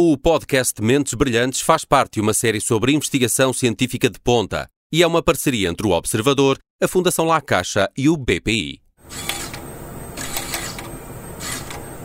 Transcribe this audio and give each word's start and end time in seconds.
O 0.00 0.16
podcast 0.16 0.80
Mentes 0.80 1.12
Brilhantes 1.14 1.60
faz 1.60 1.84
parte 1.84 2.12
de 2.12 2.20
uma 2.20 2.32
série 2.32 2.60
sobre 2.60 2.92
investigação 2.92 3.52
científica 3.52 4.08
de 4.08 4.20
ponta 4.20 4.68
e 4.92 5.02
é 5.02 5.06
uma 5.08 5.20
parceria 5.20 5.68
entre 5.68 5.88
o 5.88 5.90
Observador, 5.90 6.56
a 6.80 6.86
Fundação 6.86 7.24
La 7.24 7.40
Caixa 7.40 7.90
e 7.96 8.08
o 8.08 8.16
BPI. 8.16 8.80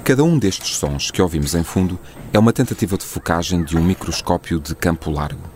Cada 0.03 0.23
um 0.23 0.39
destes 0.39 0.75
sons 0.75 1.11
que 1.11 1.21
ouvimos 1.21 1.53
em 1.53 1.63
fundo 1.63 1.99
é 2.33 2.39
uma 2.39 2.51
tentativa 2.51 2.97
de 2.97 3.05
focagem 3.05 3.63
de 3.63 3.77
um 3.77 3.83
microscópio 3.83 4.59
de 4.59 4.73
campo 4.73 5.11
largo. 5.11 5.47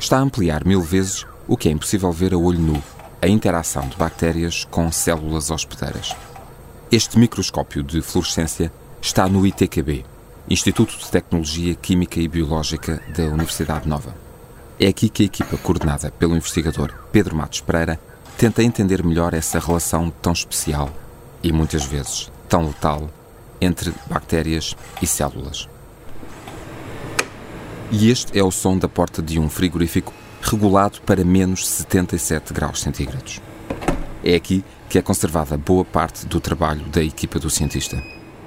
Está 0.00 0.16
a 0.16 0.22
ampliar 0.22 0.64
mil 0.64 0.82
vezes 0.82 1.24
o 1.46 1.56
que 1.56 1.68
é 1.68 1.70
impossível 1.70 2.10
ver 2.10 2.34
a 2.34 2.36
olho 2.36 2.58
nu, 2.58 2.82
a 3.22 3.28
interação 3.28 3.88
de 3.88 3.96
bactérias 3.96 4.64
com 4.64 4.90
células 4.90 5.52
hospedeiras. 5.52 6.16
Este 6.90 7.16
microscópio 7.16 7.84
de 7.84 8.02
fluorescência 8.02 8.72
está 9.00 9.28
no 9.28 9.46
ITQB, 9.46 10.04
Instituto 10.48 10.96
de 10.96 11.10
Tecnologia 11.10 11.74
Química 11.74 12.20
e 12.20 12.28
Biológica 12.28 13.02
da 13.16 13.24
Universidade 13.24 13.88
Nova. 13.88 14.14
É 14.78 14.86
aqui 14.86 15.08
que 15.08 15.24
a 15.24 15.26
equipa 15.26 15.56
coordenada 15.56 16.08
pelo 16.12 16.36
investigador 16.36 16.94
Pedro 17.10 17.34
Matos 17.34 17.60
Pereira 17.60 17.98
tenta 18.38 18.62
entender 18.62 19.04
melhor 19.04 19.34
essa 19.34 19.58
relação 19.58 20.08
tão 20.22 20.32
especial 20.32 20.88
e 21.42 21.50
muitas 21.52 21.84
vezes 21.84 22.30
tão 22.48 22.68
letal 22.68 23.10
entre 23.60 23.92
bactérias 24.08 24.76
e 25.02 25.06
células. 25.06 25.68
E 27.90 28.08
este 28.08 28.38
é 28.38 28.44
o 28.44 28.52
som 28.52 28.78
da 28.78 28.88
porta 28.88 29.20
de 29.20 29.40
um 29.40 29.48
frigorífico 29.48 30.14
regulado 30.40 31.00
para 31.00 31.24
menos 31.24 31.66
77 31.66 32.52
graus 32.54 32.80
centígrados. 32.82 33.40
É 34.22 34.36
aqui 34.36 34.64
que 34.88 34.96
é 34.96 35.02
conservada 35.02 35.58
boa 35.58 35.84
parte 35.84 36.24
do 36.24 36.38
trabalho 36.38 36.84
da 36.84 37.02
equipa 37.02 37.40
do 37.40 37.50
cientista 37.50 38.00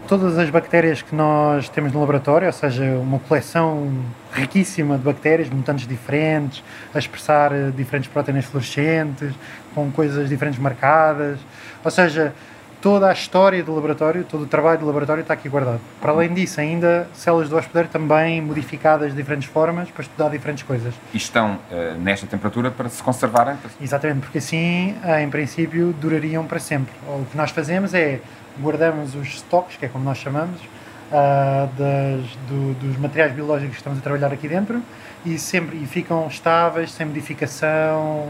todas 0.10 0.40
as 0.40 0.50
bactérias 0.50 1.04
que 1.04 1.16
nós 1.16 1.70
temos 1.70 1.94
no 1.94 2.00
laboratório, 2.00 2.48
ou 2.48 2.52
seja, 2.52 2.84
uma 2.96 3.20
coleção 3.20 3.94
riquíssima 4.34 4.98
de 4.98 5.04
bactérias, 5.04 5.48
mutantes 5.52 5.88
diferentes, 5.88 6.64
a 6.92 6.98
expressar 6.98 7.52
eh, 7.52 7.70
diferentes 7.70 8.10
proteínas 8.10 8.46
fluorescentes, 8.46 9.36
com 9.76 9.92
coisas 9.92 10.28
diferentes 10.28 10.60
marcadas, 10.60 11.38
ou 11.86 11.92
seja, 11.92 12.34
toda 12.82 13.08
a 13.08 13.14
história 13.14 13.64
do 13.64 13.72
laboratório, 13.76 14.24
todo 14.24 14.46
o 14.46 14.48
trabalho 14.48 14.80
do 14.80 14.88
laboratório 14.88 15.22
está 15.22 15.36
aqui 15.36 15.48
guardado. 15.48 15.80
Para 16.02 16.12
além 16.12 16.34
disso, 16.34 16.60
ainda 16.60 17.08
células 17.14 17.48
do 17.48 17.56
hospedeiro 17.56 17.90
também 17.90 18.42
modificadas 18.42 19.12
de 19.12 19.18
diferentes 19.18 19.48
formas 19.48 19.92
para 19.92 20.02
estudar 20.02 20.30
diferentes 20.30 20.64
coisas. 20.64 20.92
E 21.14 21.18
estão 21.18 21.60
uh, 21.70 22.00
nesta 22.00 22.26
temperatura 22.26 22.72
para 22.72 22.90
se 22.90 23.04
conservarem? 23.04 23.58
Exatamente, 23.80 24.22
porque 24.22 24.40
assim, 24.40 24.96
em 25.22 25.30
princípio, 25.30 25.94
durariam 26.02 26.46
para 26.46 26.60
sempre. 26.60 26.94
O 27.08 27.26
que 27.26 27.38
nós 27.38 27.52
fazemos 27.52 27.94
é 27.94 28.22
guardamos 28.62 29.16
os 29.16 29.28
estoques, 29.28 29.78
que 29.78 29.86
é 29.86 29.90
como 29.90 30.04
nós 30.04 30.18
chamamos, 30.18 30.62
uh, 30.62 31.68
das, 31.78 32.26
do, 32.48 32.74
dos 32.76 32.98
materiais 32.98 33.34
biológicos 33.34 33.76
que 33.76 33.80
estamos 33.80 34.00
a 34.00 34.02
trabalhar 34.02 34.32
aqui 34.32 34.48
dentro 34.48 34.82
e, 35.26 35.38
sempre, 35.38 35.78
e 35.78 35.86
ficam 35.86 36.28
estáveis, 36.28 36.92
sem 36.92 37.06
modificação, 37.06 38.30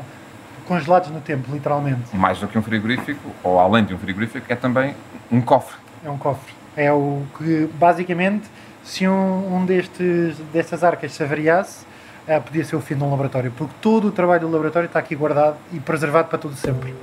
congelados 0.67 1.09
no 1.09 1.21
tempo, 1.21 1.51
literalmente. 1.51 2.15
Mais 2.15 2.39
do 2.39 2.47
que 2.47 2.57
um 2.57 2.61
frigorífico, 2.61 3.29
ou 3.43 3.59
além 3.59 3.85
de 3.85 3.93
um 3.93 3.97
frigorífico, 3.97 4.45
é 4.51 4.55
também 4.55 4.95
um 5.31 5.41
cofre. 5.41 5.77
É 6.03 6.09
um 6.09 6.17
cofre. 6.17 6.53
É 6.75 6.91
o 6.91 7.23
que, 7.37 7.69
basicamente, 7.73 8.47
se 8.83 9.07
um, 9.07 9.55
um 9.55 9.65
destes, 9.65 10.37
destas 10.53 10.83
arcas 10.83 11.11
se 11.13 11.23
avariasse, 11.23 11.85
uh, 12.27 12.41
podia 12.41 12.63
ser 12.63 12.75
o 12.75 12.81
fim 12.81 12.95
de 12.95 13.03
um 13.03 13.09
laboratório, 13.09 13.51
porque 13.51 13.73
todo 13.81 14.07
o 14.07 14.11
trabalho 14.11 14.41
do 14.41 14.51
laboratório 14.51 14.87
está 14.87 14.99
aqui 14.99 15.15
guardado 15.15 15.57
e 15.73 15.79
preservado 15.79 16.29
para 16.29 16.37
todo 16.37 16.55
sempre. 16.55 16.93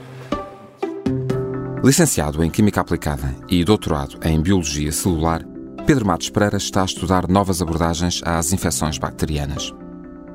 Licenciado 1.86 2.42
em 2.42 2.50
Química 2.50 2.80
Aplicada 2.80 3.32
e 3.48 3.62
doutorado 3.62 4.18
em 4.24 4.42
Biologia 4.42 4.90
Celular, 4.90 5.44
Pedro 5.86 6.04
Matos 6.04 6.28
Pereira 6.28 6.56
está 6.56 6.82
a 6.82 6.84
estudar 6.84 7.28
novas 7.28 7.62
abordagens 7.62 8.20
às 8.24 8.52
infecções 8.52 8.98
bacterianas. 8.98 9.72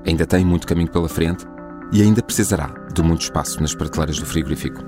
Ainda 0.08 0.26
tem 0.26 0.46
muito 0.46 0.66
caminho 0.66 0.90
pela 0.90 1.10
frente 1.10 1.46
e 1.92 2.02
ainda 2.02 2.24
precisará 2.24 2.74
de 2.94 3.04
muito 3.04 3.24
espaço 3.24 3.60
nas 3.60 3.76
prateleiras 3.76 4.18
do 4.18 4.26
frigorífico. 4.26 4.82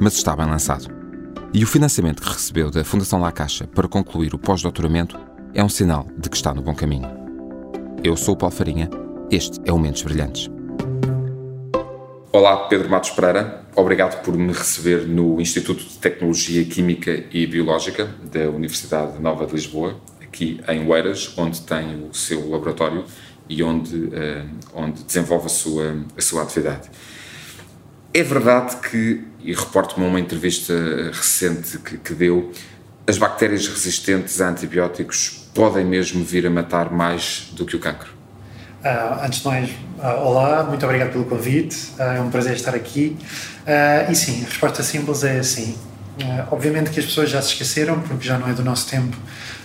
Mas 0.00 0.14
está 0.14 0.34
bem 0.34 0.46
lançado. 0.46 0.92
E 1.54 1.62
o 1.62 1.66
financiamento 1.68 2.22
que 2.22 2.28
recebeu 2.28 2.72
da 2.72 2.82
Fundação 2.82 3.20
La 3.20 3.30
Caixa 3.30 3.68
para 3.68 3.86
concluir 3.86 4.34
o 4.34 4.38
pós-doutoramento 4.38 5.16
é 5.54 5.62
um 5.62 5.68
sinal 5.68 6.08
de 6.18 6.28
que 6.28 6.34
está 6.34 6.52
no 6.52 6.60
bom 6.60 6.74
caminho. 6.74 7.06
Eu 8.02 8.16
sou 8.16 8.34
o 8.34 8.36
Paulo 8.36 8.56
Farinha, 8.56 8.90
este 9.30 9.60
é 9.64 9.72
o 9.72 9.78
Mentes 9.78 10.02
Brilhantes. 10.02 10.50
Olá, 12.32 12.68
Pedro 12.68 12.88
Matos 12.88 13.10
Pereira. 13.10 13.64
Obrigado 13.74 14.22
por 14.22 14.36
me 14.36 14.52
receber 14.52 15.04
no 15.04 15.40
Instituto 15.40 15.82
de 15.82 15.98
Tecnologia 15.98 16.64
Química 16.64 17.24
e 17.32 17.44
Biológica 17.44 18.08
da 18.22 18.48
Universidade 18.48 19.20
Nova 19.20 19.44
de 19.46 19.52
Lisboa, 19.52 20.00
aqui 20.22 20.60
em 20.68 20.86
Oeiras, 20.86 21.34
onde 21.36 21.60
tem 21.62 22.08
o 22.08 22.14
seu 22.14 22.48
laboratório 22.48 23.04
e 23.48 23.60
onde, 23.64 23.96
uh, 23.96 24.48
onde 24.72 25.02
desenvolve 25.02 25.46
a 25.46 25.48
sua, 25.48 26.04
a 26.16 26.22
sua 26.22 26.42
atividade. 26.44 26.88
É 28.14 28.22
verdade 28.22 28.76
que, 28.76 29.24
e 29.42 29.52
reporto-me 29.52 30.06
uma 30.06 30.20
entrevista 30.20 30.72
recente 31.12 31.78
que, 31.78 31.98
que 31.98 32.14
deu, 32.14 32.52
as 33.08 33.18
bactérias 33.18 33.66
resistentes 33.66 34.40
a 34.40 34.50
antibióticos 34.50 35.50
podem 35.52 35.84
mesmo 35.84 36.22
vir 36.22 36.46
a 36.46 36.50
matar 36.50 36.92
mais 36.92 37.48
do 37.54 37.66
que 37.66 37.74
o 37.74 37.80
cancro? 37.80 38.19
Uh, 38.80 39.24
antes 39.26 39.40
de 39.40 39.46
mais, 39.46 39.68
uh, 39.98 40.24
olá, 40.24 40.64
muito 40.64 40.82
obrigado 40.86 41.12
pelo 41.12 41.26
convite, 41.26 41.92
uh, 41.98 42.02
é 42.02 42.20
um 42.22 42.30
prazer 42.30 42.54
estar 42.54 42.74
aqui. 42.74 43.14
e 44.10 44.14
sim, 44.14 44.42
a 44.42 44.46
resposta 44.46 44.82
simples 44.82 45.22
é 45.22 45.42
sim. 45.42 45.76
obviamente 46.50 46.88
que 46.88 46.98
as 46.98 47.04
pessoas 47.04 47.28
já 47.28 47.42
se 47.42 47.48
esqueceram, 47.48 48.00
porque 48.00 48.26
já 48.26 48.38
não 48.38 48.48
é 48.48 48.54
do 48.54 48.64
nosso 48.64 48.88
tempo, 48.88 49.14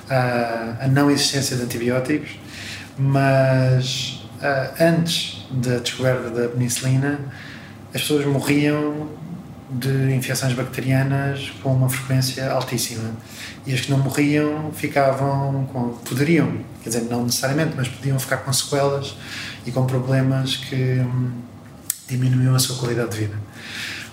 a 0.10 0.86
não 0.90 1.10
existência 1.10 1.56
de 1.56 1.64
antibióticos, 1.64 2.32
mas 2.98 4.22
antes 4.80 5.48
da 5.50 5.78
descoberta 5.78 6.30
da 6.30 6.50
penicilina, 6.50 7.20
as 7.94 8.02
pessoas 8.02 8.26
morriam 8.26 9.08
de 9.70 10.14
infecções 10.14 10.54
bacterianas 10.54 11.52
com 11.62 11.74
uma 11.74 11.90
frequência 11.90 12.50
altíssima. 12.52 13.12
E 13.66 13.74
as 13.74 13.82
que 13.82 13.92
não 13.92 13.98
morriam 14.00 14.72
ficavam 14.72 15.66
com. 15.72 15.90
poderiam, 16.08 16.60
quer 16.84 16.90
dizer, 16.90 17.02
não 17.10 17.26
necessariamente, 17.26 17.74
mas 17.76 17.88
podiam 17.88 18.20
ficar 18.20 18.38
com 18.38 18.54
sequelas 18.54 19.16
e 19.66 19.72
com 19.72 19.86
problemas 19.86 20.58
que 20.58 21.00
hum, 21.00 21.32
diminuíam 22.08 22.56
a 22.56 22.60
sua 22.60 22.78
qualidade 22.78 23.12
de 23.12 23.18
vida. 23.18 23.36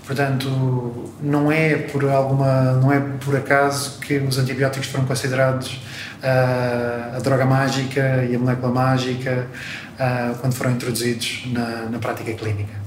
Portanto, 0.06 1.12
não 1.20 1.52
é 1.52 1.76
por 1.76 2.04
alguma, 2.08 2.72
não 2.72 2.92
é 2.92 3.00
por 3.00 3.36
acaso 3.36 4.00
que 4.00 4.18
os 4.18 4.36
antibióticos 4.36 4.88
foram 4.88 5.04
considerados 5.04 5.80
uh, 6.22 7.16
a 7.16 7.20
droga 7.20 7.44
mágica 7.44 8.24
e 8.28 8.34
a 8.34 8.38
molécula 8.38 8.72
mágica 8.72 9.46
uh, 9.94 10.36
quando 10.38 10.54
foram 10.54 10.72
introduzidos 10.72 11.44
na, 11.52 11.86
na 11.88 11.98
prática 11.98 12.32
clínica. 12.32 12.81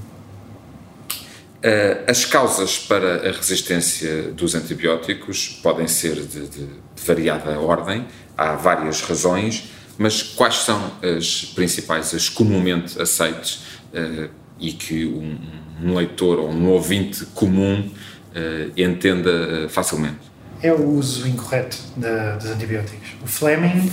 Eh, 1.66 2.04
as 2.06 2.24
causas 2.24 2.78
para 2.78 3.28
a 3.28 3.32
resistência 3.32 4.30
dos 4.30 4.54
antibióticos 4.54 5.58
podem 5.60 5.88
ser 5.88 6.14
de, 6.14 6.46
de, 6.46 6.64
de, 6.64 6.68
variada 7.04 7.58
ordem, 7.58 8.06
há 8.38 8.54
várias 8.54 9.00
razões, 9.00 9.72
mas 9.98 10.22
quais 10.22 10.58
são 10.58 10.92
as 11.02 11.44
principais, 11.56 12.14
as 12.14 12.28
comumente 12.28 13.02
aceites 13.02 13.64
uh, 13.92 14.30
e 14.60 14.72
que 14.74 15.06
um, 15.06 15.40
um, 15.82 15.96
leitor 15.96 16.38
ou 16.38 16.50
um 16.50 16.68
ouvinte 16.68 17.26
comum 17.34 17.80
uh, 17.80 18.80
entenda 18.80 19.68
facilmente? 19.68 20.20
É 20.62 20.72
o 20.72 20.88
uso 20.88 21.26
incorreto 21.26 21.78
de, 21.96 22.38
dos 22.38 22.46
antibióticos. 22.46 23.08
O 23.24 23.26
Fleming, 23.26 23.90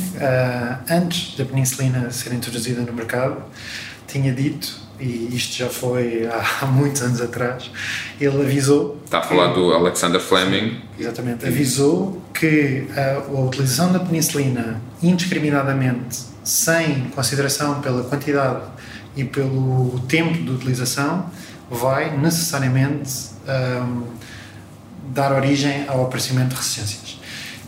antes 0.87 1.35
da 1.35 1.43
penicilina 1.43 2.11
ser 2.11 2.33
introduzida 2.33 2.81
no 2.81 2.93
mercado, 2.93 3.43
tinha 4.07 4.31
dito 4.31 4.79
e 5.03 5.35
isto 5.35 5.55
já 5.55 5.69
foi 5.69 6.27
há, 6.61 6.65
muitos 6.65 7.01
anos 7.01 7.21
atrás, 7.21 7.69
ele 8.19 8.41
avisou. 8.41 8.99
Está 9.05 9.19
a 9.19 9.21
falar 9.21 9.49
que, 9.49 9.59
do 9.59 9.73
Alexander 9.73 10.21
Fleming. 10.21 10.81
Exatamente, 10.97 11.45
avisou 11.45 12.21
que 12.33 12.87
a, 12.95 13.25
a 13.27 13.41
utilização 13.41 13.91
da 13.91 13.99
penicilina 13.99 14.81
indiscriminadamente, 15.01 16.19
sem 16.43 17.09
consideração 17.15 17.81
pela 17.81 18.03
quantidade 18.03 18.61
e 19.15 19.23
pelo 19.23 19.99
tempo 20.07 20.33
de 20.33 20.49
utilização, 20.49 21.29
vai 21.69 22.15
necessariamente 22.17 23.11
um, 23.47 24.03
dar 25.13 25.31
origem 25.33 25.85
ao 25.87 26.05
aparecimento 26.05 26.49
de 26.49 26.55
resistências. 26.55 27.19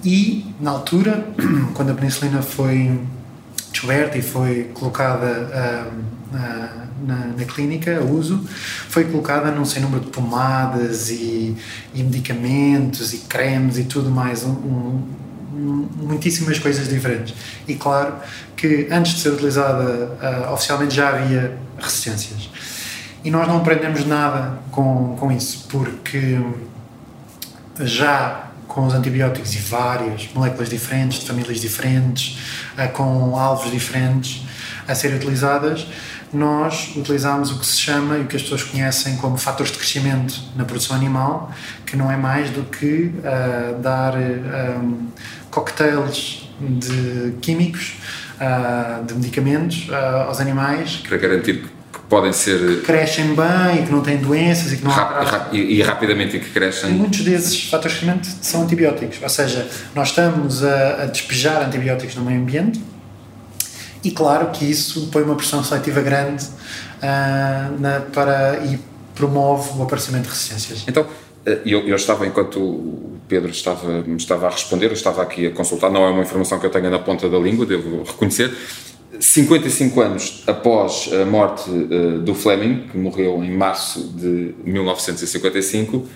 E, 0.03 0.45
na 0.59 0.71
altura, 0.71 1.25
quando 1.73 1.91
a 1.91 1.93
penicilina 1.93 2.41
foi 2.41 2.99
descoberta 3.71 4.17
e 4.17 4.21
foi 4.21 4.69
colocada 4.73 5.91
um, 5.91 6.15
na, 6.31 6.87
na, 7.05 7.15
na, 7.37 7.45
clínica 7.45 7.99
a 7.99 8.03
uso 8.03 8.43
foi 8.89 9.05
colocada 9.05 9.51
num 9.51 9.65
sem 9.65 9.81
número 9.81 10.03
de 10.03 10.09
pomadas 10.09 11.09
e, 11.09 11.55
e 11.93 12.03
medicamentos 12.03 13.13
e 13.13 13.19
cremes 13.19 13.77
e 13.77 13.83
tudo 13.83 14.09
mais, 14.09 14.43
um, 14.43 14.51
um, 14.51 15.89
muitíssimas 15.97 16.59
coisas 16.59 16.89
diferentes. 16.89 17.33
E 17.67 17.75
claro 17.75 18.15
que 18.55 18.87
antes 18.91 19.13
de 19.13 19.21
ser 19.21 19.29
utilizada 19.29 20.11
uh, 20.49 20.53
oficialmente 20.53 20.95
já 20.95 21.09
havia 21.09 21.57
resistências. 21.77 22.49
E 23.23 23.31
nós 23.31 23.47
não 23.47 23.57
aprendemos 23.57 24.05
nada 24.05 24.59
com, 24.71 25.15
com 25.19 25.31
isso, 25.31 25.67
porque 25.69 26.39
já 27.79 28.51
com 28.67 28.85
os 28.85 28.93
antibióticos 28.93 29.55
e 29.55 29.59
várias 29.59 30.29
moléculas 30.33 30.69
diferentes, 30.69 31.19
de 31.19 31.25
famílias 31.25 31.59
diferentes, 31.59 32.37
uh, 32.77 32.91
com 32.91 33.37
alvos 33.37 33.71
diferentes 33.71 34.45
a 34.87 34.93
serem 34.93 35.17
utilizadas, 35.17 35.87
nós 36.35 36.93
utilizamos 36.95 37.51
o 37.51 37.59
que 37.59 37.65
se 37.65 37.79
chama 37.79 38.17
e 38.17 38.21
o 38.21 38.25
que 38.25 38.35
as 38.35 38.43
pessoas 38.43 38.63
conhecem 38.63 39.17
como 39.17 39.37
fatores 39.37 39.71
de 39.71 39.77
crescimento 39.77 40.39
na 40.55 40.65
produção 40.65 40.95
animal, 40.95 41.51
que 41.85 41.95
não 41.95 42.11
é 42.11 42.17
mais 42.17 42.49
do 42.49 42.63
que 42.63 43.11
uh, 43.19 43.79
dar 43.81 44.15
um, 44.15 45.07
cocktails 45.49 46.49
de 46.59 47.33
químicos, 47.41 47.97
uh, 48.35 49.03
de 49.05 49.13
medicamentos 49.13 49.87
uh, 49.89 50.27
aos 50.27 50.39
animais. 50.39 51.03
Para 51.07 51.17
garantir 51.17 51.63
que 51.93 51.99
podem 52.09 52.33
ser. 52.33 52.59
Que 52.59 52.81
crescem 52.81 53.33
bem 53.35 53.81
e 53.81 53.85
que 53.85 53.91
não 53.91 54.01
têm 54.01 54.17
doenças 54.17 54.73
e 54.73 54.77
que 54.77 54.83
não 54.83 54.91
Rap, 54.91 55.55
e, 55.55 55.79
e, 55.79 55.81
rapidamente 55.81 56.39
que 56.39 56.49
crescem. 56.49 56.91
E 56.91 56.93
muitos 56.93 57.21
desses 57.21 57.69
fatores 57.69 57.97
de 57.97 58.05
crescimento 58.05 58.27
são 58.41 58.63
antibióticos, 58.63 59.19
ou 59.21 59.29
seja, 59.29 59.67
nós 59.93 60.09
estamos 60.09 60.63
a, 60.63 61.03
a 61.03 61.05
despejar 61.05 61.63
antibióticos 61.63 62.15
no 62.15 62.23
meio 62.23 62.41
ambiente 62.41 62.81
e 64.05 64.11
claro 64.11 64.51
que 64.51 64.63
isso 64.63 65.07
põe 65.11 65.23
uma 65.23 65.33
pressão 65.35 65.63
seletiva 65.63 65.99
grande 65.99 66.45
uh, 66.45 67.81
na, 67.81 68.01
para, 68.13 68.63
e 68.63 68.79
promove 69.15 69.79
o 69.79 69.81
aparecimento 69.81 70.25
de 70.25 70.29
resistências. 70.29 70.83
Então, 70.87 71.07
eh, 71.43 71.61
eu, 71.65 71.79
eu, 71.87 71.95
estava, 71.95 72.27
enquanto 72.27 72.59
o 72.59 73.17
Pedro 73.27 73.49
estava, 73.49 74.03
me 74.03 74.17
estava 74.17 74.45
a 74.45 74.51
responder, 74.51 74.87
eu 74.87 74.93
estava 74.93 75.23
aqui 75.23 75.47
a 75.47 75.51
consultar, 75.51 75.89
não 75.89 76.05
é 76.05 76.11
uma 76.11 76.21
informação 76.21 76.59
que 76.59 76.67
eu 76.67 76.69
tenha 76.69 76.87
na 76.87 76.99
ponta 76.99 77.27
da 77.27 77.39
língua, 77.39 77.65
devo 77.65 78.03
reconhecer. 78.03 78.55
55 79.19 80.01
anos 80.01 80.43
após 80.45 81.09
a 81.11 81.25
morte 81.25 81.67
uh, 81.71 82.19
do 82.19 82.35
Fleming, 82.35 82.87
que 82.91 82.97
morreu 82.99 83.43
em 83.43 83.57
março 83.57 84.07
de 84.09 84.53
1955, 84.63 86.07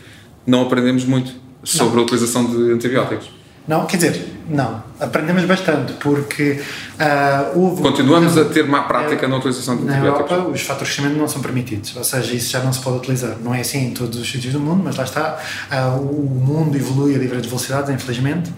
não 0.45 0.61
aprendemos 0.61 1.05
muito 1.05 1.33
sobre 1.63 1.95
não. 1.95 2.01
a 2.01 2.03
utilização 2.03 2.45
de 2.45 2.71
antibióticos. 2.71 3.38
Não, 3.69 3.85
quer 3.85 3.97
dizer, 3.97 4.35
não. 4.49 4.81
Aprendemos 4.99 5.45
bastante, 5.45 5.93
porque 5.93 6.59
uh, 6.99 7.59
houve. 7.59 7.83
Continuamos 7.83 8.35
a 8.35 8.45
ter 8.45 8.65
má 8.65 8.81
prática 8.81 9.27
na 9.27 9.37
utilização 9.37 9.77
de 9.77 9.83
antibióticos. 9.83 10.31
Na 10.31 10.37
Europa, 10.37 10.51
os 10.51 10.61
fatores 10.61 10.89
de 10.89 10.95
crescimento 10.95 11.19
não 11.19 11.27
são 11.27 11.39
permitidos, 11.39 11.95
ou 11.95 12.03
seja, 12.03 12.33
isso 12.33 12.49
já 12.49 12.61
não 12.61 12.73
se 12.73 12.79
pode 12.79 12.97
utilizar. 12.97 13.35
Não 13.43 13.53
é 13.53 13.61
assim 13.61 13.89
em 13.89 13.91
todos 13.91 14.19
os 14.19 14.27
sítios 14.27 14.53
do 14.53 14.59
mundo, 14.59 14.81
mas 14.83 14.97
lá 14.97 15.03
está. 15.03 15.37
Uh, 15.71 16.01
o 16.01 16.43
mundo 16.43 16.75
evolui 16.75 17.15
a 17.15 17.19
diferentes 17.19 17.45
velocidades, 17.45 17.91
infelizmente, 17.91 18.51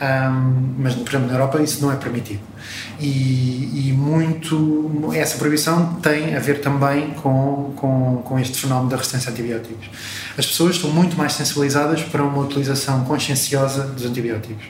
um, 0.00 0.74
mas, 0.78 0.94
por 0.94 1.08
exemplo, 1.08 1.26
na 1.26 1.34
Europa 1.34 1.60
isso 1.60 1.82
não 1.82 1.90
é 1.90 1.96
permitido. 1.96 2.40
E, 3.00 3.88
e, 3.88 3.92
muito. 3.92 5.10
Essa 5.14 5.36
proibição 5.38 5.94
tem 5.96 6.34
a 6.36 6.40
ver 6.40 6.60
também 6.60 7.10
com, 7.22 7.72
com, 7.76 8.22
com 8.24 8.38
este 8.38 8.58
fenómeno 8.58 8.90
da 8.90 8.96
resistência 8.96 9.30
a 9.30 9.32
antibióticos 9.32 9.88
as 10.36 10.46
pessoas 10.46 10.76
estão 10.76 10.90
muito 10.90 11.16
mais 11.16 11.34
sensibilizadas 11.34 12.02
para 12.02 12.22
uma 12.22 12.38
utilização 12.38 13.04
conscienciosa 13.04 13.84
dos 13.84 14.04
antibióticos. 14.04 14.64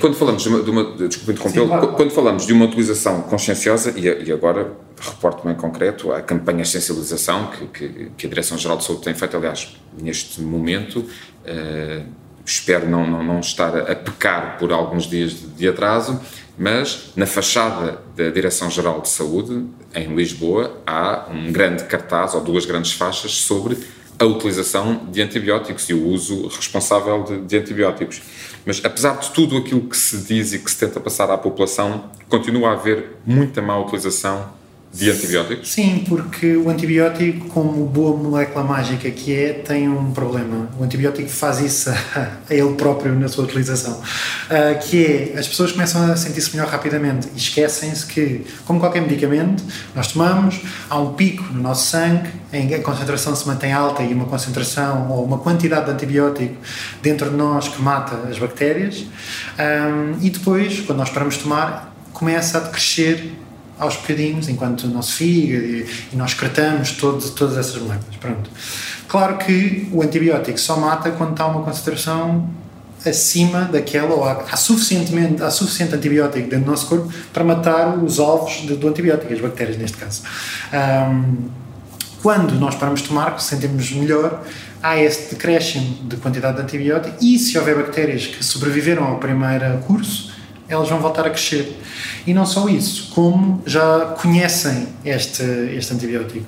Quando 0.00 0.14
falamos 0.14 0.42
de 0.42 0.48
uma, 0.48 0.62
de 0.62 0.70
uma 0.70 1.08
desculpe 1.08 1.34
claro. 1.34 1.88
quando 1.88 2.10
falamos 2.10 2.46
de 2.46 2.52
uma 2.52 2.66
utilização 2.66 3.22
conscienciosa, 3.22 3.92
e, 3.96 4.04
e 4.06 4.32
agora 4.32 4.72
reporto-me 5.00 5.52
em 5.52 5.56
concreto 5.56 6.12
a 6.12 6.20
campanhas 6.22 6.68
de 6.68 6.74
sensibilização 6.74 7.50
que, 7.50 7.66
que, 7.66 8.10
que, 8.16 8.26
a 8.26 8.28
Direção-Geral 8.28 8.76
de 8.78 8.84
Saúde 8.84 9.02
tem 9.02 9.14
feito, 9.14 9.36
aliás, 9.36 9.76
neste 10.00 10.40
momento, 10.40 11.00
uh, 11.00 12.04
espero 12.44 12.88
não, 12.88 13.08
não, 13.08 13.22
não 13.22 13.40
estar 13.40 13.76
a 13.76 13.94
pecar 13.94 14.56
por 14.58 14.72
alguns 14.72 15.04
dias 15.04 15.32
de, 15.32 15.46
de 15.48 15.68
atraso, 15.68 16.20
mas 16.58 17.12
na 17.14 17.24
fachada 17.24 18.02
da 18.16 18.28
Direção-Geral 18.30 19.00
de 19.00 19.08
Saúde, 19.08 19.64
em 19.94 20.14
Lisboa, 20.14 20.82
há 20.84 21.26
um 21.30 21.52
grande 21.52 21.84
cartaz, 21.84 22.34
ou 22.34 22.40
duas 22.40 22.66
grandes 22.66 22.92
faixas, 22.92 23.32
sobre 23.32 23.78
a 24.18 24.24
utilização 24.24 25.06
de 25.10 25.22
antibióticos 25.22 25.88
e 25.88 25.94
o 25.94 26.08
uso 26.08 26.48
responsável 26.48 27.22
de, 27.22 27.40
de, 27.42 27.56
antibióticos. 27.56 28.20
Mas, 28.66 28.84
apesar 28.84 29.18
de 29.18 29.30
tudo 29.30 29.56
aquilo 29.56 29.82
que 29.82 29.96
se 29.96 30.18
diz 30.18 30.52
e 30.52 30.58
que 30.58 30.68
se 30.68 30.78
tenta 30.78 30.98
passar 30.98 31.30
à 31.30 31.38
população, 31.38 32.10
continua 32.28 32.70
a 32.70 32.72
haver 32.72 33.16
muita 33.24 33.62
má 33.62 33.78
utilização 33.78 34.57
de 34.92 35.10
antibióticos? 35.10 35.68
Sim, 35.68 36.04
porque 36.08 36.56
o 36.56 36.70
antibiótico, 36.70 37.46
como 37.48 37.84
boa 37.84 38.16
molécula 38.16 38.64
mágica 38.64 39.10
que 39.10 39.34
é, 39.34 39.52
tem 39.52 39.88
um 39.88 40.12
problema. 40.12 40.68
O 40.78 40.84
antibiótico 40.84 41.28
faz 41.28 41.60
isso 41.60 41.90
a, 41.90 42.28
ele 42.48 42.74
próprio 42.74 43.14
na 43.14 43.28
sua 43.28 43.44
utilização, 43.44 43.92
uh, 44.00 44.78
que 44.80 45.04
é 45.04 45.38
as 45.38 45.46
pessoas 45.46 45.72
começam 45.72 46.10
a 46.10 46.16
sentir-se 46.16 46.56
melhor 46.56 46.70
rapidamente 46.70 47.28
e 47.34 47.36
esquecem-se 47.36 48.06
que, 48.06 48.46
como 48.64 48.80
qualquer 48.80 49.02
medicamento, 49.02 49.62
nós 49.94 50.12
tomamos, 50.12 50.60
há 50.88 50.98
um 50.98 51.12
pico 51.12 51.44
no 51.52 51.62
nosso 51.62 51.86
sangue, 51.86 52.30
em 52.52 52.74
a 52.74 52.80
concentração 52.80 53.36
se 53.36 53.46
mantém 53.46 53.72
alta 53.72 54.02
e 54.02 54.14
uma 54.14 54.24
concentração 54.24 55.10
ou 55.10 55.24
uma 55.24 55.38
quantidade 55.38 55.86
de 55.86 55.92
antibiótico 55.92 56.54
dentro 57.02 57.28
de 57.28 57.36
nós 57.36 57.68
que 57.68 57.80
mata 57.82 58.28
as 58.28 58.38
bactérias, 58.38 59.04
um, 59.58 60.16
e 60.24 60.30
depois, 60.30 60.80
quando 60.80 60.98
nós 60.98 61.10
paramos 61.10 61.34
de 61.34 61.42
tomar, 61.42 61.94
começa 62.12 62.58
a 62.58 62.62
crescer 62.62 63.32
aos 63.78 63.96
bocadinhos, 63.96 64.48
enquanto 64.48 64.84
o 64.84 64.88
nosso 64.88 65.12
fígado 65.12 65.64
e, 65.64 65.86
e 66.12 66.16
nós 66.16 66.32
excretamos 66.32 66.92
todo, 66.92 67.30
todas 67.30 67.56
essas 67.56 67.80
moléculas. 67.80 68.16
Pronto. 68.16 68.50
Claro 69.06 69.38
que 69.38 69.88
o 69.92 70.02
antibiótico 70.02 70.58
só 70.58 70.76
mata 70.76 71.10
quando 71.12 71.32
está 71.32 71.46
uma 71.46 71.62
concentração 71.62 72.48
acima 73.06 73.62
daquela, 73.62 74.14
ou 74.14 74.24
há, 74.24 74.44
há, 74.50 74.56
suficientemente, 74.56 75.42
há 75.42 75.50
suficiente 75.50 75.94
antibiótico 75.94 76.48
dentro 76.48 76.64
do 76.64 76.70
nosso 76.70 76.86
corpo 76.86 77.12
para 77.32 77.44
matar 77.44 77.96
os 77.98 78.18
alvos 78.18 78.66
de, 78.66 78.74
do 78.74 78.88
antibiótico, 78.88 79.32
as 79.32 79.40
bactérias 79.40 79.76
neste 79.76 79.96
caso. 79.96 80.22
Um, 80.72 81.48
quando 82.22 82.54
nós 82.54 82.74
paramos 82.74 83.00
de 83.00 83.08
tomar, 83.08 83.40
sentimos 83.40 83.92
melhor, 83.92 84.42
há 84.82 85.00
esse 85.00 85.34
decréscimo 85.34 86.08
de 86.08 86.16
quantidade 86.16 86.56
de 86.56 86.62
antibiótico 86.62 87.16
e 87.20 87.38
se 87.38 87.56
houver 87.56 87.76
bactérias 87.76 88.26
que 88.26 88.44
sobreviveram 88.44 89.04
ao 89.04 89.18
primeiro 89.18 89.78
curso, 89.86 90.32
elas 90.68 90.88
vão 90.88 90.98
voltar 90.98 91.26
a 91.26 91.30
crescer. 91.30 91.78
E 92.28 92.34
não 92.34 92.44
só 92.44 92.68
isso, 92.68 93.10
como 93.14 93.62
já 93.64 94.14
conhecem 94.20 94.86
este, 95.02 95.42
este 95.42 95.94
antibiótico. 95.94 96.44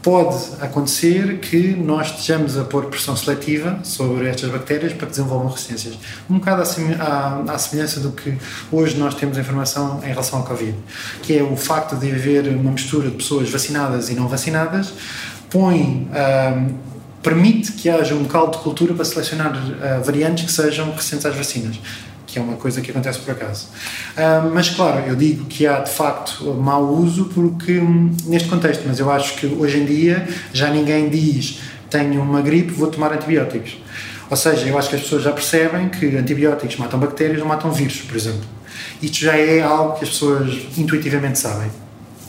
Pode 0.00 0.38
acontecer 0.58 1.38
que 1.40 1.76
nós 1.76 2.06
estejamos 2.06 2.56
a 2.56 2.64
pôr 2.64 2.86
pressão 2.86 3.14
seletiva 3.14 3.78
sobre 3.82 4.26
estas 4.26 4.50
bactérias 4.50 4.94
para 4.94 5.04
que 5.04 5.10
desenvolvam 5.10 5.50
resistências. 5.50 5.98
Um 6.30 6.38
bocado 6.38 6.62
à, 6.62 7.58
semelhança 7.58 8.00
do 8.00 8.10
que 8.12 8.38
hoje 8.72 8.96
nós 8.96 9.14
temos 9.16 9.36
informação 9.36 10.00
em 10.02 10.08
relação 10.08 10.38
ao 10.38 10.46
Covid, 10.46 10.74
que 11.20 11.36
é 11.36 11.42
o 11.42 11.54
facto 11.56 11.96
de 11.96 12.10
haver 12.10 12.48
uma 12.48 12.70
mistura 12.70 13.10
de 13.10 13.16
pessoas 13.16 13.50
vacinadas 13.50 14.08
e 14.08 14.14
não 14.14 14.28
vacinadas, 14.28 14.94
põe. 15.50 16.08
Um, 16.08 16.88
permite 17.20 17.72
que 17.72 17.90
haja 17.90 18.14
um 18.14 18.24
caldo 18.24 18.56
de 18.56 18.62
cultura 18.62 18.94
para 18.94 19.04
selecionar 19.04 19.52
uh, 19.52 20.02
variantes 20.02 20.46
que 20.46 20.52
sejam 20.52 20.90
resistentes 20.92 21.26
às 21.26 21.34
vacinas 21.34 21.78
é 22.38 22.42
uma 22.42 22.56
coisa 22.56 22.80
que 22.80 22.90
acontece 22.90 23.18
por 23.18 23.32
acaso. 23.32 23.66
Uh, 24.16 24.50
mas, 24.52 24.68
claro, 24.70 25.00
eu 25.06 25.16
digo 25.16 25.44
que 25.46 25.66
há 25.66 25.80
de 25.80 25.90
facto 25.90 26.44
mau 26.54 26.94
uso 26.94 27.26
porque, 27.34 27.78
hum, 27.78 28.14
neste 28.26 28.48
contexto, 28.48 28.84
mas 28.86 28.98
eu 28.98 29.10
acho 29.10 29.34
que 29.36 29.46
hoje 29.46 29.78
em 29.78 29.84
dia 29.84 30.26
já 30.52 30.70
ninguém 30.70 31.08
diz 31.08 31.60
tenho 31.90 32.20
uma 32.22 32.40
gripe, 32.42 32.72
vou 32.72 32.88
tomar 32.88 33.12
antibióticos. 33.12 33.78
Ou 34.30 34.36
seja, 34.36 34.66
eu 34.66 34.78
acho 34.78 34.90
que 34.90 34.96
as 34.96 35.02
pessoas 35.02 35.22
já 35.22 35.32
percebem 35.32 35.88
que 35.88 36.16
antibióticos 36.16 36.76
matam 36.76 37.00
bactérias, 37.00 37.38
não 37.38 37.46
matam 37.46 37.72
vírus, 37.72 38.02
por 38.02 38.14
exemplo. 38.14 38.44
Isto 39.00 39.18
já 39.18 39.36
é 39.36 39.62
algo 39.62 39.98
que 39.98 40.04
as 40.04 40.10
pessoas 40.10 40.52
intuitivamente 40.76 41.38
sabem. 41.38 41.70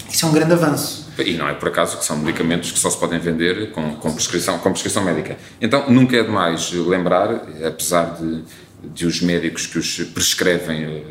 Isso 0.09 0.25
é 0.25 0.29
um 0.29 0.31
grande 0.31 0.53
avanço. 0.53 1.09
E 1.19 1.37
não 1.37 1.47
é 1.47 1.53
por 1.53 1.67
acaso 1.67 1.97
que 1.97 2.05
são 2.05 2.17
medicamentos 2.17 2.71
que 2.71 2.79
só 2.79 2.89
se 2.89 2.97
podem 2.97 3.19
vender 3.19 3.71
com, 3.71 3.95
com, 3.95 4.13
prescrição, 4.13 4.57
com 4.59 4.71
prescrição 4.71 5.03
médica. 5.03 5.37
Então, 5.61 5.89
nunca 5.89 6.15
é 6.15 6.23
demais 6.23 6.71
lembrar, 6.71 7.29
apesar 7.65 8.15
de 8.15 8.43
de 8.83 9.05
os 9.05 9.21
médicos 9.21 9.65
que 9.65 9.77
os 9.77 9.97
prescrevem 10.13 10.85
uh, 10.85 11.05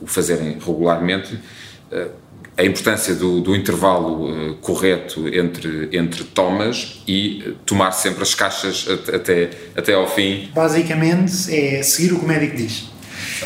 o 0.00 0.06
fazerem 0.06 0.58
regularmente, 0.58 1.34
uh, 1.34 2.10
a 2.58 2.64
importância 2.64 3.14
do, 3.14 3.40
do 3.40 3.54
intervalo 3.54 4.30
uh, 4.30 4.54
correto 4.56 5.28
entre, 5.28 5.90
entre 5.92 6.24
tomas 6.24 7.02
e 7.06 7.54
tomar 7.66 7.92
sempre 7.92 8.22
as 8.22 8.34
caixas 8.34 8.86
até, 9.12 9.50
até 9.76 9.94
ao 9.94 10.08
fim. 10.08 10.50
Basicamente 10.54 11.54
é 11.54 11.82
seguir 11.82 12.12
o 12.12 12.18
que 12.18 12.24
o 12.24 12.28
médico 12.28 12.56
diz. 12.56 12.90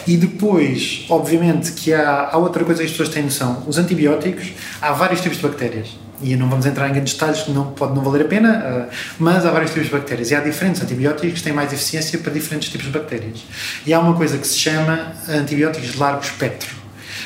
E 0.06 0.16
depois, 0.16 1.06
obviamente, 1.08 1.72
que 1.72 1.92
há, 1.92 2.30
há 2.32 2.36
outra 2.36 2.64
coisa 2.64 2.80
que 2.80 2.86
as 2.86 2.92
pessoas 2.92 3.08
têm 3.08 3.24
noção: 3.24 3.64
os 3.66 3.78
antibióticos, 3.78 4.52
há 4.80 4.92
vários 4.92 5.20
tipos 5.20 5.38
de 5.38 5.42
bactérias 5.42 5.88
e 6.22 6.36
não 6.36 6.48
vamos 6.48 6.66
entrar 6.66 6.88
em 6.88 6.92
grandes 6.92 7.14
detalhes 7.14 7.42
que 7.42 7.50
não 7.50 7.66
pode 7.72 7.94
não 7.94 8.02
valer 8.02 8.22
a 8.22 8.28
pena, 8.28 8.88
uh, 8.90 8.94
mas 9.18 9.44
há 9.44 9.50
vários 9.50 9.72
tipos 9.72 9.88
de 9.88 9.92
bactérias 9.92 10.30
e 10.30 10.34
há 10.34 10.40
diferentes 10.40 10.82
antibióticos 10.82 11.38
que 11.38 11.44
têm 11.44 11.52
mais 11.52 11.72
eficiência 11.72 12.18
para 12.18 12.32
diferentes 12.32 12.68
tipos 12.68 12.86
de 12.86 12.92
bactérias. 12.92 13.44
E 13.86 13.92
há 13.92 14.00
uma 14.00 14.14
coisa 14.14 14.38
que 14.38 14.46
se 14.46 14.58
chama 14.58 15.12
antibióticos 15.28 15.92
de 15.92 15.98
largo 15.98 16.22
espectro, 16.22 16.68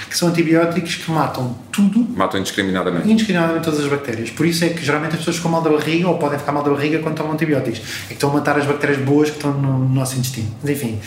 que 0.09 0.17
são 0.17 0.29
antibióticos 0.29 0.97
que 0.97 1.11
matam 1.11 1.57
tudo. 1.73 2.07
Matam 2.17 2.41
indiscriminadamente. 2.41 3.11
Indiscriminadamente 3.11 3.65
todas 3.65 3.81
as 3.81 3.87
bactérias. 3.87 4.31
Por 4.31 4.47
isso 4.47 4.65
é 4.65 4.69
que 4.69 4.85
geralmente 4.85 5.13
as 5.13 5.19
pessoas 5.19 5.37
ficam 5.37 5.51
mal 5.51 5.63
da 5.63 5.71
barriga 5.71 6.09
ou 6.09 6.19
podem 6.19 6.39
ficar 6.39 6.53
mal 6.53 6.63
da 6.63 6.71
barriga 6.71 7.01
quando 7.01 7.17
tomam 7.17 7.33
antibióticos. 7.33 7.81
É 8.05 8.09
que 8.09 8.15
estão 8.15 8.31
a 8.31 8.35
matar 8.35 8.59
as 8.59 8.67
bactérias 8.67 8.99
boas 8.99 9.31
que 9.31 9.37
estão 9.37 9.53
no 9.53 9.89
nosso 9.89 10.17
intestino. 10.17 10.55
Mas 10.63 10.71
enfim. 10.71 11.01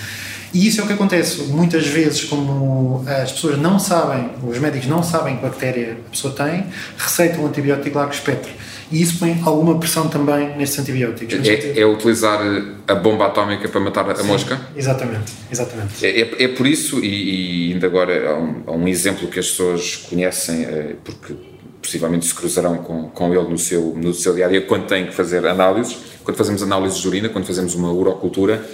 E 0.53 0.67
isso 0.67 0.81
é 0.81 0.83
o 0.83 0.87
que 0.87 0.93
acontece. 0.93 1.43
Muitas 1.43 1.87
vezes, 1.87 2.23
como 2.23 3.03
as 3.07 3.31
pessoas 3.31 3.57
não 3.57 3.79
sabem, 3.79 4.31
os 4.43 4.57
médicos 4.59 4.87
não 4.87 5.03
sabem 5.03 5.37
que 5.37 5.41
bactéria 5.41 5.97
a 6.07 6.09
pessoa 6.09 6.33
tem, 6.33 6.65
receitam 6.97 7.43
um 7.43 7.47
antibiótico 7.47 7.97
largo 7.97 8.13
espectro. 8.13 8.51
E 8.91 9.01
isso 9.01 9.19
põe 9.19 9.41
alguma 9.43 9.77
pressão 9.77 10.07
também 10.07 10.55
nestes 10.57 10.79
antibióticos. 10.79 11.45
É, 11.45 11.79
é, 11.79 11.85
utilizar 11.85 12.39
a 12.87 12.95
bomba 12.95 13.25
atómica 13.25 13.67
para 13.67 13.81
matar 13.81 14.09
a 14.09 14.15
Sim, 14.15 14.27
mosca? 14.27 14.59
Exatamente, 14.75 15.33
exatamente. 15.51 16.05
É, 16.05 16.21
é, 16.21 16.43
é 16.43 16.47
por 16.47 16.65
isso, 16.65 16.99
e, 17.03 17.69
e, 17.69 17.73
ainda 17.73 17.85
agora 17.85 18.31
há 18.31 18.37
um, 18.37 18.63
há 18.65 18.71
um, 18.71 18.87
exemplo 18.87 19.27
que 19.27 19.39
as 19.39 19.49
pessoas 19.49 19.97
conhecem, 20.09 20.63
é, 20.63 20.95
porque 21.03 21.35
possivelmente 21.81 22.25
se 22.25 22.33
cruzarão 22.33 22.77
com, 22.77 23.09
com 23.09 23.33
ele 23.33 23.49
no 23.49 23.57
seu, 23.57 23.93
no 23.95 24.13
seu 24.13 24.33
dia, 24.33 24.61
quando 24.61 24.87
têm 24.87 25.07
que 25.07 25.13
fazer 25.13 25.45
análises, 25.45 25.97
quando 26.23 26.37
fazemos 26.37 26.63
análises 26.63 26.99
de 26.99 27.07
urina, 27.07 27.27
quando 27.27 27.45
fazemos 27.45 27.75
uma 27.75 27.91
urocultura, 27.91 28.65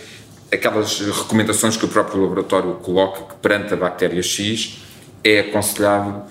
aquelas 0.53 0.99
recomendações 0.99 1.75
que 1.75 1.85
o 1.85 1.87
próprio 1.87 2.21
laboratório 2.21 2.75
coloca 2.75 3.33
que 3.33 3.35
perante 3.41 3.73
a 3.73 3.77
bactéria 3.77 4.21
X 4.21 4.79
é 5.23 5.39
aconselhável 5.39 6.23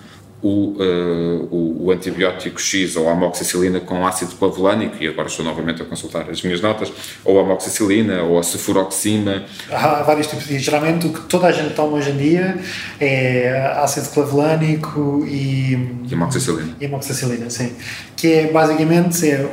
o, 0.43 0.75
uh, 0.77 1.47
o, 1.49 1.85
o, 1.85 1.91
antibiótico 1.91 2.59
X 2.59 2.97
ou 2.97 3.07
a 3.07 3.13
amoxicilina 3.13 3.79
com 3.79 4.05
ácido 4.05 4.35
clavulânico, 4.35 5.01
e 5.01 5.07
agora 5.07 5.29
estou 5.29 5.45
novamente 5.45 5.81
a 5.81 5.85
consultar 5.85 6.29
as 6.29 6.43
minhas 6.43 6.59
notas, 6.59 6.91
ou 7.23 7.39
a 7.39 7.43
amoxicilina, 7.43 8.23
ou 8.23 8.37
a 8.37 8.43
cefuroxima. 8.43 9.45
Há 9.71 10.03
vários 10.03 10.27
tipos, 10.27 10.49
e 10.51 10.59
geralmente 10.59 11.07
o 11.07 11.13
que 11.13 11.21
toda 11.21 11.47
a 11.47 11.51
gente 11.51 11.73
toma 11.73 11.95
hoje 11.95 12.11
em 12.11 12.17
dia 12.17 12.57
é 12.99 13.71
ácido 13.77 14.09
clavulânico 14.09 15.25
e... 15.25 15.95
E 16.09 16.13
amoxicilina. 16.13 16.75
E 16.79 16.85
amoxicilina, 16.87 17.49
sim. 17.49 17.73
Que 18.17 18.33
é, 18.33 18.51
basicamente, 18.51 19.29
é 19.29 19.49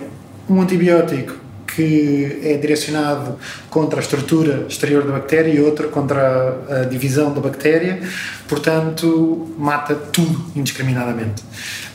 um 0.49 0.61
antibiótico 0.61 1.50
que 1.75 2.41
é 2.43 2.57
direcionado 2.57 3.37
contra 3.69 4.00
a 4.00 4.03
estrutura 4.03 4.67
exterior 4.69 5.05
da 5.05 5.12
bactéria 5.12 5.53
e 5.53 5.61
outro 5.61 5.89
contra 5.89 6.59
a 6.69 6.85
divisão 6.85 7.33
da 7.33 7.41
bactéria, 7.41 8.00
portanto, 8.49 9.55
mata 9.59 9.95
tudo 9.95 10.50
indiscriminadamente. 10.55 11.43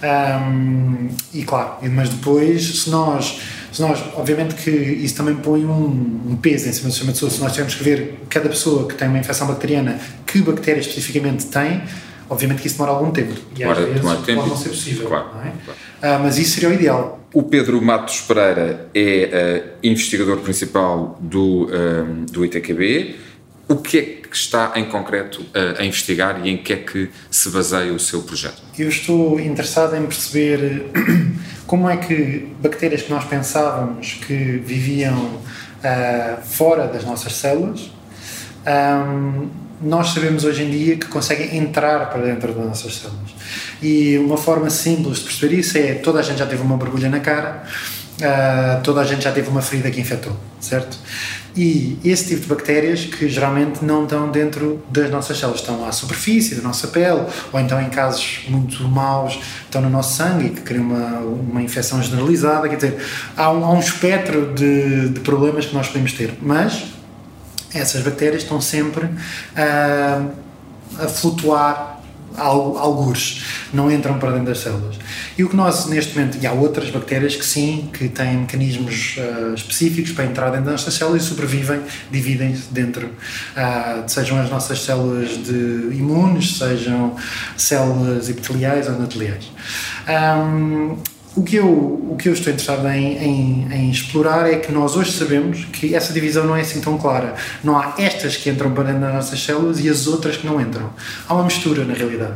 Um, 0.02 1.10
e 1.34 1.44
claro, 1.44 1.78
mas 1.92 2.10
depois, 2.10 2.84
se 2.84 2.90
nós, 2.90 3.40
se 3.72 3.82
nós, 3.82 4.02
obviamente 4.16 4.56
que 4.56 4.70
isso 4.70 5.16
também 5.16 5.36
põe 5.36 5.66
um, 5.66 6.22
um 6.30 6.38
peso 6.42 6.70
em 6.70 6.74
cima 6.74 6.90
do 6.90 6.92
sistema 6.92 7.12
de 7.12 7.18
saúde, 7.18 7.36
se 7.36 7.42
nós 7.42 7.52
tivermos 7.52 7.76
que 7.76 7.84
ver 7.84 8.20
cada 8.30 8.50
pessoa 8.50 8.88
que 8.88 8.96
tem 8.96 9.08
uma 9.08 9.20
infecção 9.20 9.48
bacteriana, 9.48 10.00
que 10.26 10.42
bactéria 10.42 10.80
especificamente 10.80 11.48
tem, 11.48 11.82
obviamente 12.30 12.62
que 12.62 12.68
isso 12.68 12.78
demora 12.78 12.98
algum 12.98 13.12
tempo. 13.12 13.34
E 13.56 13.64
às 13.64 13.78
vezes 13.78 14.02
pode 14.02 14.50
não 14.50 14.58
ser 14.58 14.70
possível. 14.70 15.08
Claro, 15.08 15.28
é? 15.44 15.52
claro. 15.64 15.80
Ah, 16.02 16.20
mas 16.22 16.38
isso 16.38 16.56
seria 16.56 16.70
o 16.70 16.74
ideal. 16.74 17.25
O 17.36 17.44
Pedro 17.44 17.82
Matos 17.82 18.22
Pereira 18.22 18.88
é 18.96 19.68
uh, 19.74 19.78
investigador 19.84 20.38
principal 20.38 21.20
do, 21.20 21.68
um, 21.68 22.26
do 22.32 22.46
ITQB. 22.46 23.14
O 23.68 23.76
que 23.76 23.98
é 23.98 24.02
que 24.04 24.34
está 24.34 24.72
em 24.78 24.86
concreto 24.86 25.42
uh, 25.42 25.78
a 25.78 25.84
investigar 25.84 26.40
e 26.46 26.50
em 26.50 26.56
que 26.56 26.72
é 26.72 26.78
que 26.78 27.10
se 27.30 27.50
baseia 27.50 27.92
o 27.92 28.00
seu 28.00 28.22
projeto? 28.22 28.62
Eu 28.80 28.88
estou 28.88 29.38
interessado 29.38 29.98
em 29.98 30.06
perceber 30.06 30.86
como 31.68 31.90
é 31.90 31.98
que 31.98 32.48
bactérias 32.62 33.02
que 33.02 33.12
nós 33.12 33.26
pensávamos 33.26 34.14
que 34.26 34.62
viviam 34.66 35.26
uh, 35.26 36.42
fora 36.42 36.88
das 36.88 37.04
nossas 37.04 37.34
células 37.34 37.92
um, 38.66 39.50
nós 39.82 40.10
sabemos 40.10 40.44
hoje 40.44 40.64
em 40.64 40.70
dia 40.70 40.98
que 40.98 41.08
conseguem 41.08 41.58
entrar 41.58 42.10
para 42.10 42.22
dentro 42.22 42.54
das 42.54 42.66
nossas 42.66 42.96
células. 42.96 43.32
E 43.82 44.18
uma 44.18 44.38
forma 44.38 44.70
simples 44.70 45.20
de 45.20 45.26
perceber 45.26 45.56
isso 45.56 45.78
é 45.78 45.96
toda 45.96 46.20
a 46.20 46.22
gente 46.22 46.40
já 46.40 46.46
teve 46.46 46.62
uma 46.62 46.78
borbulha 46.78 47.10
na 47.10 47.20
cara, 47.20 47.64
uh, 48.22 48.82
toda 48.84 49.02
a 49.02 49.04
gente 49.04 49.24
já 49.24 49.32
teve 49.32 49.50
uma 49.50 49.62
ferida 49.62 49.92
que 49.92 50.00
infectou, 50.00 50.36
certo? 50.60 50.98
E 51.58 51.98
esse 52.04 52.28
tipo 52.28 52.42
de 52.42 52.48
bactérias 52.48 53.06
que 53.06 53.30
geralmente 53.30 53.84
não 53.84 54.04
estão 54.04 54.30
dentro 54.30 54.84
das 54.90 55.10
nossas 55.10 55.40
células, 55.40 55.62
estão 55.62 55.88
à 55.88 55.92
superfície 55.92 56.56
da 56.56 56.62
nossa 56.62 56.88
pele, 56.90 57.22
ou 57.54 57.60
então 57.60 57.82
em 57.82 57.90
casos 57.90 58.42
muito 58.50 58.84
maus 58.84 59.40
estão 59.64 59.82
no 59.82 59.90
nosso 59.90 60.18
sangue, 60.18 60.50
que 60.50 60.62
criam 60.62 60.84
uma, 60.84 61.20
uma 61.20 61.62
infecção 61.62 62.02
generalizada. 62.04 62.68
Quer 62.68 62.76
dizer, 62.76 62.98
há 63.38 63.50
um, 63.52 63.64
há 63.64 63.72
um 63.72 63.80
espectro 63.80 64.54
de, 64.54 65.10
de 65.10 65.20
problemas 65.22 65.66
que 65.66 65.74
nós 65.74 65.88
podemos 65.88 66.12
ter, 66.12 66.34
mas 66.42 66.95
essas 67.80 68.02
bactérias 68.02 68.44
estão 68.44 68.60
sempre 68.62 69.06
uh, 69.06 70.32
a 71.00 71.08
flutuar 71.08 71.96
algures, 72.38 73.46
não 73.74 73.92
entram 73.92 74.20
para 74.20 74.32
dentro 74.32 74.48
das 74.48 74.60
células. 74.60 74.98
E 75.38 75.44
o 75.44 75.50
que 75.50 75.56
nós, 75.56 75.86
neste 75.88 76.18
momento, 76.18 76.38
e 76.42 76.48
há 76.48 76.52
outras 76.52 76.90
bactérias 76.90 77.36
que 77.36 77.46
sim, 77.46 77.90
que 77.94 78.10
têm 78.10 78.38
mecanismos 78.38 79.18
uh, 79.18 79.54
específicos 79.54 80.12
para 80.12 80.26
entrar 80.26 80.50
dentro 80.50 80.66
das 80.66 80.82
nossas 80.82 80.94
células 80.94 81.24
e 81.24 81.26
sobrevivem, 81.28 81.82
dividem-se 82.12 82.72
dentro, 82.72 83.08
uh, 83.08 84.04
sejam 84.08 84.40
as 84.40 84.50
nossas 84.50 84.82
células 84.84 85.30
de 85.30 85.96
imunes, 85.96 86.58
sejam 86.58 87.16
células 87.58 88.30
epiteliais 88.30 88.88
ou 88.88 88.96
endoteliais. 88.96 89.52
Um, 90.08 90.98
o 91.36 91.44
que 91.44 91.58
eu, 91.58 91.68
o 91.68 92.16
que 92.18 92.30
eu 92.30 92.34
estou 92.34 92.54
interessado 92.54 92.88
em, 92.88 93.18
em, 93.18 93.74
em, 93.74 93.92
explorar 93.92 94.50
é 94.50 94.58
que 94.58 94.72
nós 94.72 94.96
hoje 94.96 95.12
sabemos 95.12 95.66
que 95.66 95.94
essa 95.94 96.14
divisão 96.14 96.46
não 96.46 96.56
é 96.56 96.62
assim 96.62 96.80
tão 96.80 96.98
clara. 96.98 97.36
Não 97.64 97.78
há 97.78 97.94
estas 97.98 98.38
que 98.38 98.50
entram 98.50 98.72
para 98.72 98.94
nas 98.94 99.14
nossas 99.14 99.44
células 99.44 99.80
e 99.80 99.90
as 99.90 100.08
outras 100.08 100.38
que 100.38 100.48
não 100.48 100.62
entram. 100.62 100.90
Há 101.28 101.34
uma 101.34 101.44
mistura, 101.44 101.84
na 101.84 101.94
realidade. 101.94 102.36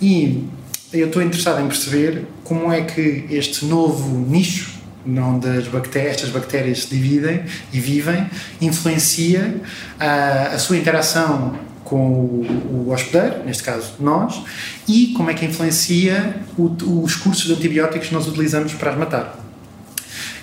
E 0.00 0.46
eu 0.92 1.06
estou 1.06 1.22
interessado 1.22 1.60
em 1.62 1.68
perceber 1.68 2.26
como 2.44 2.70
é 2.70 2.82
que 2.82 3.26
este 3.30 3.64
novo 3.64 4.08
nicho 4.28 4.78
onde 5.06 5.48
as 5.48 5.66
bactérias, 5.68 6.16
estas 6.16 6.30
bactérias 6.30 6.82
se 6.82 6.94
dividem 6.94 7.42
e 7.72 7.80
vivem, 7.80 8.26
influencia 8.60 9.56
a, 9.98 10.54
a 10.54 10.58
sua 10.58 10.76
interação 10.76 11.58
com 11.88 12.10
o, 12.10 12.86
o 12.86 12.92
hospedeiro, 12.92 13.44
neste 13.44 13.62
caso 13.62 13.94
nós, 13.98 14.42
e 14.86 15.14
como 15.16 15.30
é 15.30 15.34
que 15.34 15.44
influencia 15.46 16.36
o, 16.56 16.74
os 17.02 17.16
cursos 17.16 17.46
de 17.46 17.52
antibióticos 17.54 18.08
que 18.08 18.14
nós 18.14 18.26
utilizamos 18.26 18.74
para 18.74 18.90
as 18.90 18.98
matar. 18.98 19.38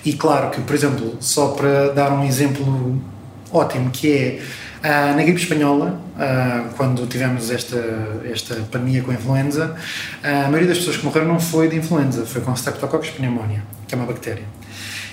E 0.04 0.12
claro 0.12 0.50
que, 0.50 0.60
por 0.60 0.74
exemplo, 0.74 1.16
só 1.20 1.48
para 1.48 1.88
dar 1.92 2.12
um 2.12 2.24
exemplo 2.24 3.00
ótimo, 3.52 3.90
que 3.90 4.12
é 4.12 4.42
uh, 4.78 5.16
na 5.16 5.22
gripe 5.22 5.40
espanhola, 5.40 6.00
uh, 6.14 6.74
quando 6.76 7.06
tivemos 7.06 7.50
esta, 7.50 7.82
esta 8.24 8.54
pandemia 8.70 9.02
com 9.02 9.10
a 9.10 9.14
influenza, 9.14 9.74
uh, 10.22 10.46
a 10.46 10.48
maioria 10.48 10.68
das 10.68 10.78
pessoas 10.78 10.96
que 10.96 11.04
morreram 11.04 11.26
não 11.26 11.40
foi 11.40 11.68
de 11.68 11.76
influenza, 11.76 12.24
foi 12.24 12.40
com 12.40 12.52
Streptococcus 12.54 13.10
pneumonia, 13.10 13.62
que 13.88 13.94
é 13.94 13.98
uma 13.98 14.06
bactéria. 14.06 14.44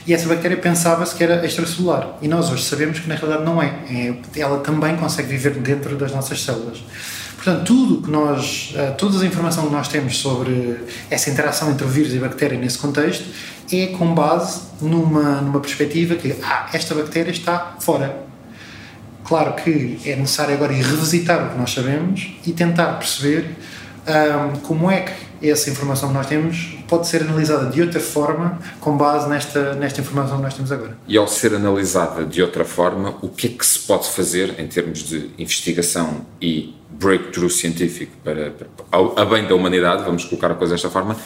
E 0.05 0.13
essa 0.13 0.27
bactéria 0.27 0.57
pensava-se 0.57 1.15
que 1.15 1.23
era 1.23 1.45
extracelular. 1.45 2.17
E 2.21 2.27
nós 2.27 2.51
hoje 2.51 2.63
sabemos 2.63 2.99
que 2.99 3.07
na 3.07 3.15
realidade 3.15 3.45
não 3.45 3.61
é. 3.61 3.67
é. 3.89 4.13
Ela 4.35 4.59
também 4.59 4.95
consegue 4.97 5.29
viver 5.29 5.53
dentro 5.55 5.95
das 5.95 6.11
nossas 6.11 6.43
células. 6.43 6.83
Portanto, 7.35 7.65
tudo 7.65 8.01
que 8.01 8.11
nós, 8.11 8.73
eh, 8.75 8.91
toda 8.91 9.21
a 9.21 9.25
informação 9.25 9.65
que 9.65 9.71
nós 9.73 9.89
temos 9.89 10.17
sobre 10.17 10.77
essa 11.09 11.29
interação 11.29 11.71
entre 11.71 11.85
o 11.85 11.89
vírus 11.89 12.13
e 12.13 12.17
a 12.17 12.21
bactéria 12.21 12.57
nesse 12.57 12.77
contexto 12.77 13.25
é 13.71 13.87
com 13.87 14.13
base 14.13 14.61
numa, 14.81 15.41
numa 15.41 15.59
perspectiva 15.59 16.15
que 16.15 16.35
ah, 16.41 16.69
esta 16.71 16.95
bactéria 16.95 17.31
está 17.31 17.75
fora. 17.79 18.23
Claro 19.25 19.53
que 19.55 19.99
é 20.05 20.15
necessário 20.15 20.53
agora 20.53 20.73
ir 20.73 20.83
revisitar 20.83 21.45
o 21.45 21.49
que 21.51 21.57
nós 21.57 21.73
sabemos 21.73 22.33
e 22.45 22.51
tentar 22.51 22.93
perceber 22.93 23.55
um, 24.07 24.59
como 24.59 24.91
é 24.91 25.01
que 25.01 25.49
essa 25.49 25.69
informação 25.69 26.09
que 26.09 26.15
nós 26.15 26.27
temos 26.27 26.77
pode 26.93 27.07
ser 27.07 27.23
analisada 27.23 27.71
de 27.71 27.81
outra 27.81 27.99
forma 27.99 28.59
com 28.79 28.95
base 28.95 29.27
nesta, 29.27 29.73
nesta 29.73 29.99
informação 29.99 30.37
que 30.37 30.43
nós 30.43 30.53
temos 30.53 30.71
agora. 30.71 30.95
E 31.07 31.17
ao 31.17 31.27
ser 31.27 31.55
analisada 31.55 32.23
de 32.23 32.39
outra 32.39 32.63
forma, 32.63 33.15
o 33.19 33.29
que 33.29 33.47
é 33.47 33.49
que 33.49 33.65
se 33.65 33.79
pode 33.79 34.07
fazer 34.09 34.59
em 34.59 34.67
termos 34.67 34.99
de 34.99 35.31
investigação 35.39 36.23
e 36.39 36.75
breakthrough 36.91 37.49
científico 37.49 38.11
para, 38.23 38.51
para 38.51 38.67
a 39.17 39.25
bem 39.25 39.47
da 39.47 39.55
humanidade, 39.55 40.03
vamos 40.03 40.23
colocar 40.25 40.51
a 40.51 40.53
coisa 40.53 40.75
desta 40.75 40.91
forma, 40.91 41.17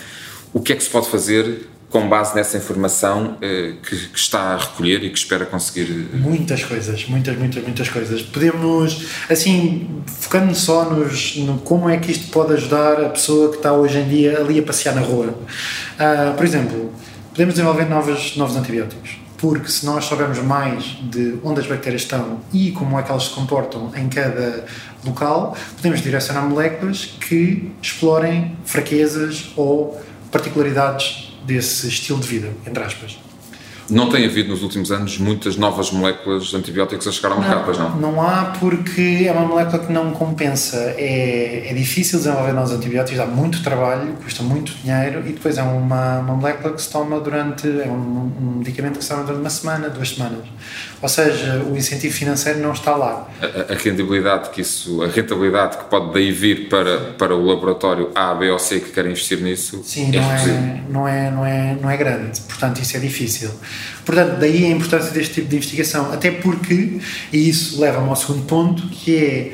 o 0.54 0.62
que 0.62 0.72
é 0.72 0.76
que 0.78 0.84
se 0.84 0.90
pode 0.90 1.10
fazer 1.10 1.68
com 1.90 2.08
base 2.08 2.36
nessa 2.36 2.58
informação 2.58 3.38
eh, 3.42 3.76
que, 3.82 4.10
que, 4.10 4.20
está 4.20 4.54
a 4.54 4.58
recolher 4.58 5.04
e 5.04 5.10
que 5.10 5.18
espera 5.18 5.46
conseguir. 5.46 6.08
Eh, 6.14 6.18
muitas 6.18 6.64
coisas, 6.64 7.08
muitas, 7.08 7.38
muitas, 7.38 7.64
muitas 7.64 7.90
coisas. 7.90 8.22
Podemos, 8.22 9.08
assim, 9.30 10.04
focando 10.06 10.54
só 10.54 10.90
nos, 10.90 11.38
no 11.38 11.60
como 11.60 11.90
é 11.90 11.98
que 11.98 12.12
isto 12.12 12.30
pode 12.30 12.54
ajudar 12.54 13.02
a 13.02 13.10
pessoa 13.10 13.52
que 13.52 13.58
está 13.58 13.72
hoje 13.72 14.00
em 14.00 14.08
dia 14.08 14.40
ali 14.40 14.60
a 14.60 14.64
passear 14.64 14.94
na 14.96 15.02
rua. 15.02 15.28
Uh, 15.28 16.36
por 16.36 16.46
exemplo, 16.46 16.92
podemos 17.32 17.54
desenvolver 17.54 17.86
novos, 17.86 18.36
novos 18.36 18.58
antibióticos. 18.58 19.18
Porque 19.38 19.70
se 19.70 19.86
nós 19.86 20.06
soubermos 20.06 20.40
mais 20.40 20.84
de 21.04 21.38
onde 21.44 21.62
as 21.62 21.68
bactérias 21.68 22.02
estão 22.02 22.42
e 22.52 22.72
como 22.72 23.00
é 23.00 23.04
que 23.04 23.12
elas 23.12 23.26
se 23.26 23.30
comportam 23.30 23.92
em 23.96 24.10
cada 24.10 24.66
local, 25.06 25.56
podemos 25.76 26.02
direcionar 26.02 26.42
moléculas 26.42 27.06
que 27.06 27.72
explorem 27.80 28.58
fraquezas 28.66 29.52
ou 29.56 30.02
particularidades 30.32 31.27
desse 31.48 31.88
estilo 31.88 32.20
de 32.20 32.28
vida, 32.28 32.54
entre 32.68 32.84
aspas. 32.84 33.18
Não 33.90 34.10
tem 34.10 34.26
havido 34.26 34.50
nos 34.50 34.64
últimos 34.64 34.92
anos 34.92 35.18
muitas 35.18 35.56
novas 35.56 35.92
moléculas 35.92 36.48
de 36.48 36.58
antibióticos 36.58 37.08
a 37.08 37.12
chegar 37.12 37.32
ao 37.32 37.40
mercado, 37.40 37.64
pois 37.64 37.78
não? 37.78 37.96
Não 37.96 38.22
há 38.22 38.54
porque 38.60 39.24
é 39.26 39.32
uma 39.32 39.46
molécula 39.46 39.80
que 39.80 39.94
não 39.94 40.12
compensa. 40.12 40.76
É, 40.98 41.68
é 41.70 41.74
difícil 41.74 42.20
desenvolver 42.20 42.52
novos 42.52 42.72
antibióticos, 42.72 43.18
dá 43.18 43.26
muito 43.26 43.64
trabalho, 43.64 44.14
custa 44.22 44.44
muito 44.44 44.74
dinheiro 44.84 45.22
e 45.26 45.32
depois 45.32 45.58
é 45.58 45.64
uma, 45.64 46.20
uma 46.20 46.36
molécula 46.36 46.74
que 46.74 46.82
se 46.82 46.92
toma 46.92 47.20
durante. 47.22 47.68
é 47.68 47.88
um, 47.88 48.32
um 48.42 48.58
medicamento 48.58 48.98
que 48.98 49.04
se 49.06 49.10
toma 49.10 49.24
durante 49.24 49.40
uma 49.40 49.50
semana, 49.50 49.90
duas 49.90 50.10
semanas. 50.10 50.44
Ou 51.02 51.08
seja, 51.08 51.64
o 51.64 51.78
incentivo 51.78 52.14
financeiro 52.14 52.60
não 52.60 52.72
está 52.72 52.96
lá. 52.96 53.30
A, 53.42 53.74
a, 53.74 53.76
rentabilidade 53.76 54.50
que 54.50 54.62
isso, 54.62 55.04
a 55.04 55.08
rentabilidade 55.08 55.78
que 55.78 55.86
pode 55.86 56.12
daí 56.12 56.32
vir 56.32 56.70
para, 56.70 57.12
para 57.12 57.36
o 57.36 57.46
laboratório 57.46 58.10
A, 58.16 58.34
B 58.34 58.50
ou 58.50 58.58
C 58.58 58.80
que 58.80 58.92
quer 58.92 59.06
investir 59.06 59.40
nisso 59.40 59.82
Sim, 59.84 60.10
é 60.16 60.20
não, 60.20 60.32
é, 60.32 60.84
não, 60.90 61.08
é, 61.08 61.32
não, 61.32 61.46
é, 61.46 61.78
não 61.82 61.90
é 61.90 61.98
grande. 61.98 62.42
Portanto, 62.42 62.82
isso 62.82 62.98
é 62.98 63.00
difícil. 63.00 63.52
Portanto, 64.04 64.40
daí 64.40 64.66
a 64.66 64.70
importância 64.70 65.12
deste 65.12 65.36
tipo 65.36 65.50
de 65.50 65.56
investigação. 65.58 66.12
Até 66.12 66.32
porque, 66.32 67.00
e 67.32 67.50
isso 67.50 67.80
leva-me 67.80 68.10
ao 68.10 68.16
segundo 68.16 68.46
ponto, 68.46 68.88
que 68.88 69.16
é 69.16 69.54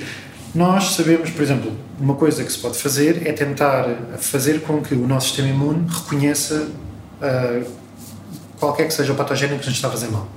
nós 0.56 0.94
sabemos, 0.94 1.32
por 1.32 1.42
exemplo, 1.42 1.72
uma 2.00 2.14
coisa 2.14 2.44
que 2.44 2.52
se 2.52 2.60
pode 2.60 2.78
fazer 2.78 3.28
é 3.28 3.32
tentar 3.32 3.88
fazer 4.20 4.62
com 4.62 4.82
que 4.82 4.94
o 4.94 5.08
nosso 5.08 5.28
sistema 5.28 5.50
imune 5.50 5.88
reconheça 5.90 6.68
uh, 7.20 7.66
qualquer 8.60 8.88
que 8.88 8.94
seja 8.94 9.14
o 9.14 9.16
patogénio 9.16 9.58
que 9.58 9.66
nos 9.66 9.76
está 9.76 9.88
a 9.88 9.92
fazer 9.92 10.10
mal. 10.10 10.28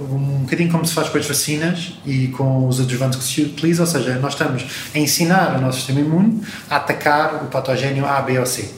Um 0.00 0.40
bocadinho 0.42 0.70
como 0.70 0.84
se 0.84 0.94
faz 0.94 1.08
com 1.08 1.18
as 1.18 1.26
vacinas 1.26 1.94
e 2.06 2.28
com 2.28 2.66
os 2.68 2.80
adjuvantes 2.80 3.18
que 3.18 3.24
se 3.24 3.42
utiliza, 3.42 3.82
ou 3.82 3.86
seja, 3.86 4.18
nós 4.18 4.32
estamos 4.32 4.64
a 4.94 4.98
ensinar 4.98 5.56
o 5.56 5.60
nosso 5.60 5.78
sistema 5.78 6.00
imune 6.00 6.42
a 6.68 6.76
atacar 6.76 7.44
o 7.44 7.46
patogénio 7.46 8.06
A, 8.06 8.20
B 8.20 8.38
ou 8.38 8.46
C. 8.46 8.70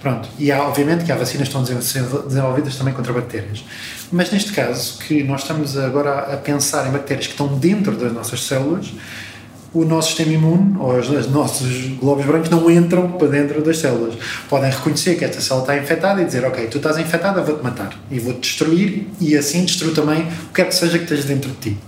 Pronto. 0.00 0.28
E 0.38 0.52
há, 0.52 0.62
obviamente 0.62 1.04
que 1.04 1.12
há 1.12 1.16
vacinas 1.16 1.48
que 1.48 1.56
estão 1.56 1.62
desenvolvidas 1.62 2.76
também 2.76 2.92
contra 2.92 3.12
bactérias. 3.12 3.64
Mas 4.12 4.30
neste 4.30 4.52
caso, 4.52 4.98
que 4.98 5.24
nós 5.24 5.40
estamos 5.42 5.78
agora 5.78 6.34
a 6.34 6.36
pensar 6.36 6.86
em 6.86 6.92
bactérias 6.92 7.26
que 7.26 7.32
estão 7.32 7.48
dentro 7.58 7.96
das 7.96 8.12
nossas 8.12 8.42
células, 8.42 8.92
o 9.74 9.84
nosso 9.84 10.08
sistema 10.08 10.32
imune 10.32 10.76
ou 10.78 10.96
os, 10.96 11.10
os, 11.10 11.30
nossos 11.30 11.88
glóbulos 12.00 12.26
brancos 12.26 12.48
não 12.48 12.70
entram 12.70 13.10
para 13.12 13.26
dentro 13.26 13.60
das 13.60 13.78
células. 13.78 14.14
Podem 14.48 14.70
reconhecer 14.70 15.16
que 15.16 15.24
esta 15.24 15.40
célula 15.40 15.64
está 15.64 15.76
infectada 15.76 16.22
e 16.22 16.24
dizer: 16.24 16.44
Ok, 16.44 16.66
tu 16.68 16.76
estás 16.78 16.96
infectada, 16.98 17.42
vou-te 17.42 17.62
matar 17.62 17.92
e 18.10 18.20
vou-te 18.20 18.40
destruir, 18.40 19.08
e 19.20 19.36
assim 19.36 19.64
destruo 19.64 19.92
também 19.92 20.22
o 20.22 20.26
que 20.26 20.54
quer 20.54 20.68
que 20.68 20.74
seja 20.74 20.96
que 20.96 21.04
esteja 21.04 21.24
dentro 21.24 21.50
de 21.50 21.56
ti. 21.56 21.78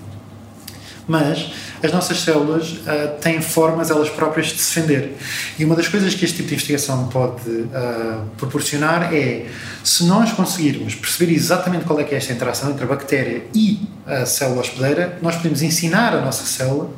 Mas 1.07 1.53
as 1.87 1.93
nossas 1.93 2.21
células 2.21 2.73
uh, 2.73 3.19
têm 3.21 3.41
formas 3.41 3.91
elas 3.91 4.11
próprias 4.11 4.49
de 4.49 4.59
se 4.59 4.81
defender. 4.81 5.17
E 5.59 5.65
uma 5.65 5.75
das 5.75 5.89
coisas 5.89 6.15
que 6.15 6.25
este 6.25 6.37
tipo 6.37 6.49
de 6.49 6.55
investigação 6.55 7.09
pode 7.09 7.49
uh, 7.51 8.23
proporcionar 8.37 9.15
é, 9.15 9.47
se 9.83 10.05
nós 10.05 10.33
conseguirmos 10.33 10.95
perceber 10.95 11.33
exatamente 11.33 11.85
qual 11.85 11.99
é 12.01 12.05
que 12.05 12.15
é 12.15 12.19
esta 12.19 12.33
interação 12.33 12.71
entre 12.71 12.85
a 12.85 12.87
bactéria 12.87 13.45
e 13.55 13.81
a 14.07 14.27
célula 14.27 14.61
hospedeira, 14.61 15.19
nós 15.23 15.37
podemos 15.37 15.63
ensinar 15.63 16.15
a 16.15 16.21
nossa 16.21 16.45
célula 16.45 16.91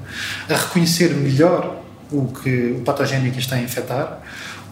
a 0.49 0.55
reconhecer 0.55 1.11
melhor 1.15 1.83
o, 2.11 2.27
que, 2.27 2.77
o 2.79 2.81
patogénio 2.81 3.31
que 3.31 3.39
está 3.39 3.57
a 3.57 3.61
infectar 3.61 4.21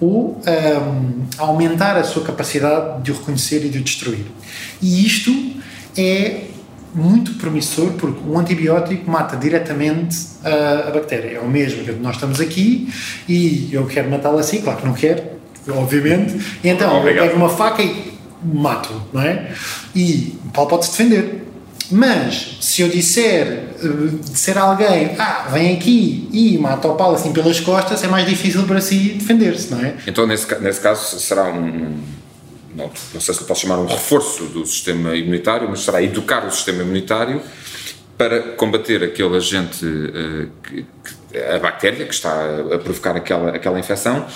ou 0.00 0.42
um, 0.46 1.26
aumentar 1.38 1.96
a 1.96 2.04
sua 2.04 2.23
capacidade 2.23 3.02
de 3.02 3.12
o 3.12 3.14
reconhecer 3.14 3.64
e 3.64 3.68
de 3.68 3.78
o 3.78 3.82
destruir. 3.82 4.26
E 4.82 5.06
isto 5.06 5.32
é 5.96 6.42
muito 6.96 7.34
promissor 7.34 7.92
porque 7.92 8.18
um 8.26 8.38
antibiótico 8.38 9.08
mata 9.10 9.36
diretamente 9.36 10.16
a, 10.42 10.88
a 10.88 10.90
bactéria. 10.90 11.36
É 11.36 11.40
o 11.40 11.48
mesmo 11.48 11.84
que 11.84 11.92
nós 11.92 12.14
estamos 12.14 12.40
aqui 12.40 12.88
e 13.28 13.68
eu 13.70 13.86
quero 13.86 14.10
matá-la 14.10 14.40
assim, 14.40 14.62
claro 14.62 14.80
que 14.80 14.86
não 14.86 14.94
quero, 14.94 15.22
obviamente, 15.68 16.58
e 16.64 16.68
então 16.68 16.98
Obrigado. 16.98 17.26
eu 17.26 17.30
pego 17.32 17.44
uma 17.44 17.50
faca 17.50 17.82
e 17.82 18.14
mato, 18.42 19.02
não 19.12 19.20
é? 19.20 19.52
E 19.94 20.38
o 20.46 20.48
pau 20.50 20.66
pode-se 20.66 20.90
defender. 20.92 21.42
Mas 21.90 22.58
se 22.60 22.82
eu 22.82 22.88
disser, 22.88 23.46
eh, 23.80 23.88
disser 24.28 24.58
a 24.58 24.62
alguém, 24.62 25.14
ah, 25.18 25.48
vem 25.52 25.76
aqui 25.76 26.28
e 26.32 26.58
mata 26.58 26.88
o 26.88 26.96
pau 26.96 27.14
assim 27.14 27.32
pelas 27.32 27.60
costas, 27.60 28.02
é 28.02 28.08
mais 28.08 28.26
difícil 28.26 28.64
para 28.64 28.80
si 28.80 29.16
defender-se, 29.18 29.72
não 29.72 29.84
é? 29.84 29.94
Então, 30.06 30.26
nesse, 30.26 30.52
nesse 30.60 30.80
caso, 30.80 31.20
será 31.20 31.44
um, 31.44 31.94
não, 32.76 32.90
não 33.14 33.21
sei 33.21 33.35
se 33.35 33.45
posso 33.45 33.62
chamar 33.62 33.78
um 33.78 33.87
reforço 33.87 34.45
do 34.45 34.66
sistema 34.66 35.16
imunitário, 35.16 35.68
mas 35.68 35.80
será 35.80 36.02
educar 36.02 36.47
o 36.47 36.50
sistema 36.50 36.83
imunitário 36.83 37.40
para 38.18 38.40
combater 38.52 39.02
aquele 39.02 39.37
agente, 39.37 39.85
que, 40.62 40.87
a 41.54 41.59
bactéria 41.59 42.06
que 42.06 42.14
está 42.14 42.33
a 42.75 42.78
provocar 42.78 43.16
aquela, 43.16 43.50
aquela 43.50 43.78
infecção. 43.78 44.26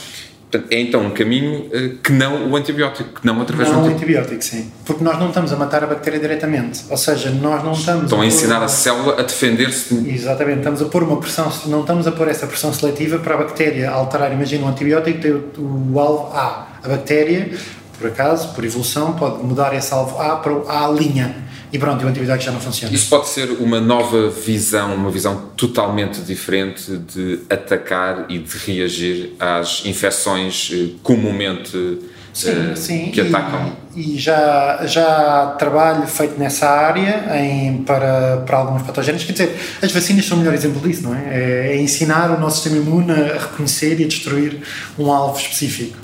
Portanto, 0.51 0.73
é 0.73 0.81
então 0.81 1.03
um 1.03 1.11
caminho 1.11 1.61
uh, 1.67 1.97
que 2.03 2.13
não 2.13 2.51
o 2.51 2.57
antibiótico, 2.57 3.21
que 3.21 3.25
não 3.25 3.41
através 3.41 3.69
não 3.71 3.83
do 3.83 3.89
antibiótico. 3.89 4.35
antibiótico. 4.35 4.65
sim. 4.65 4.73
Porque 4.85 5.05
nós 5.05 5.17
não 5.17 5.29
estamos 5.29 5.53
a 5.53 5.57
matar 5.57 5.85
a 5.85 5.87
bactéria 5.87 6.19
diretamente. 6.19 6.85
Ou 6.91 6.97
seja, 6.97 7.31
nós 7.31 7.63
não 7.63 7.71
estamos. 7.71 8.05
Estão 8.05 8.19
a, 8.19 8.25
a 8.25 8.27
ensinar 8.27 8.61
a 8.61 8.67
célula 8.67 9.21
a 9.21 9.23
defender-se. 9.23 9.95
Exatamente. 10.09 10.59
Estamos 10.59 10.83
a 10.83 10.87
pôr 10.87 11.05
uma 11.05 11.21
pressão, 11.21 11.53
não 11.67 11.83
estamos 11.83 12.05
a 12.09 12.13
pôr 12.13 12.27
essa 12.27 12.49
pressão 12.49 12.73
seletiva 12.73 13.21
para 13.21 13.37
a 13.37 13.39
bactéria 13.39 13.91
alterar. 13.91 14.33
Imagina 14.33 14.67
um 14.67 14.69
antibiótico 14.69 15.21
tem 15.21 15.31
o, 15.31 15.93
o 15.93 16.01
alvo 16.01 16.37
A. 16.37 16.67
A 16.83 16.89
bactéria 16.89 17.53
por 18.01 18.09
acaso, 18.09 18.55
por 18.55 18.65
evolução, 18.65 19.13
pode 19.13 19.45
mudar 19.45 19.75
esse 19.75 19.93
alvo 19.93 20.19
A 20.19 20.37
para 20.37 20.55
o 20.55 20.67
A 20.67 20.89
linha. 20.89 21.37
E 21.71 21.79
pronto, 21.79 22.03
e 22.03 22.07
o 22.07 22.09
antibiótico 22.09 22.47
já 22.47 22.51
não 22.51 22.59
funciona. 22.59 22.93
Isso 22.93 23.09
pode 23.11 23.29
ser 23.29 23.51
uma 23.61 23.79
nova 23.79 24.31
visão, 24.31 24.95
uma 24.95 25.11
visão 25.11 25.51
totalmente 25.55 26.21
diferente 26.23 26.97
de 26.97 27.41
atacar 27.49 28.25
e 28.31 28.39
de 28.39 28.59
reagir 28.59 29.35
às 29.39 29.85
infecções 29.85 30.71
eh, 30.73 30.97
comumente 31.03 31.99
sim, 32.33 32.51
uh, 32.51 32.77
sim. 32.77 33.11
que 33.11 33.21
atacam. 33.21 33.73
E, 33.95 34.17
e, 34.17 34.19
já, 34.19 34.81
já 34.87 35.43
há 35.43 35.47
trabalho 35.59 36.07
feito 36.07 36.39
nessa 36.39 36.69
área 36.69 37.37
em, 37.37 37.83
para, 37.83 38.39
para 38.47 38.59
alguns 38.59 38.83
patogénios. 38.83 39.25
Quer 39.25 39.33
dizer, 39.33 39.61
as 39.83 39.91
vacinas 39.93 40.25
são 40.25 40.37
o 40.37 40.41
melhor 40.41 40.55
exemplo 40.55 40.81
disso, 40.81 41.03
não 41.03 41.15
é? 41.15 41.23
É, 41.31 41.67
é 41.73 41.81
ensinar 41.81 42.31
o 42.31 42.41
nosso 42.41 42.63
sistema 42.63 42.77
imune 42.77 43.13
a 43.13 43.39
reconhecer 43.39 44.01
e 44.01 44.05
a 44.05 44.09
destruir 44.09 44.63
um 44.99 45.11
alvo 45.11 45.39
específico. 45.41 45.97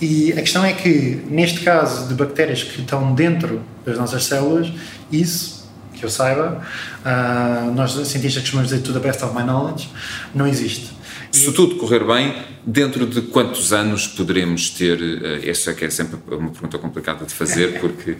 E 0.00 0.32
a 0.32 0.40
questão 0.40 0.64
é 0.64 0.72
que, 0.72 1.22
neste 1.28 1.60
caso 1.60 2.08
de 2.08 2.14
bactérias 2.14 2.62
que 2.62 2.80
estão 2.80 3.14
dentro 3.14 3.62
das 3.84 3.96
nossas 3.98 4.24
células, 4.24 4.72
isso 5.10 5.66
que 5.94 6.04
eu 6.04 6.10
saiba, 6.10 6.60
uh, 7.04 7.72
nós 7.72 7.92
cientistas 7.92 8.42
costumamos 8.42 8.70
dizer 8.70 8.82
to 8.82 8.92
the 8.92 9.00
best 9.00 9.22
of 9.24 9.34
my 9.34 9.42
knowledge, 9.42 9.88
não 10.34 10.46
existe. 10.46 10.95
Se 11.36 11.52
tudo 11.52 11.76
correr 11.76 12.02
bem, 12.02 12.34
dentro 12.64 13.06
de 13.06 13.20
quantos 13.20 13.72
anos 13.72 14.06
poderemos 14.06 14.70
ter? 14.70 14.98
Uh, 14.98 15.48
essa 15.48 15.70
é 15.70 15.74
que 15.74 15.84
é 15.84 15.90
sempre 15.90 16.18
uma 16.34 16.50
pergunta 16.50 16.78
complicada 16.78 17.26
de 17.26 17.34
fazer, 17.34 17.78
porque 17.80 18.12
uh, 18.12 18.16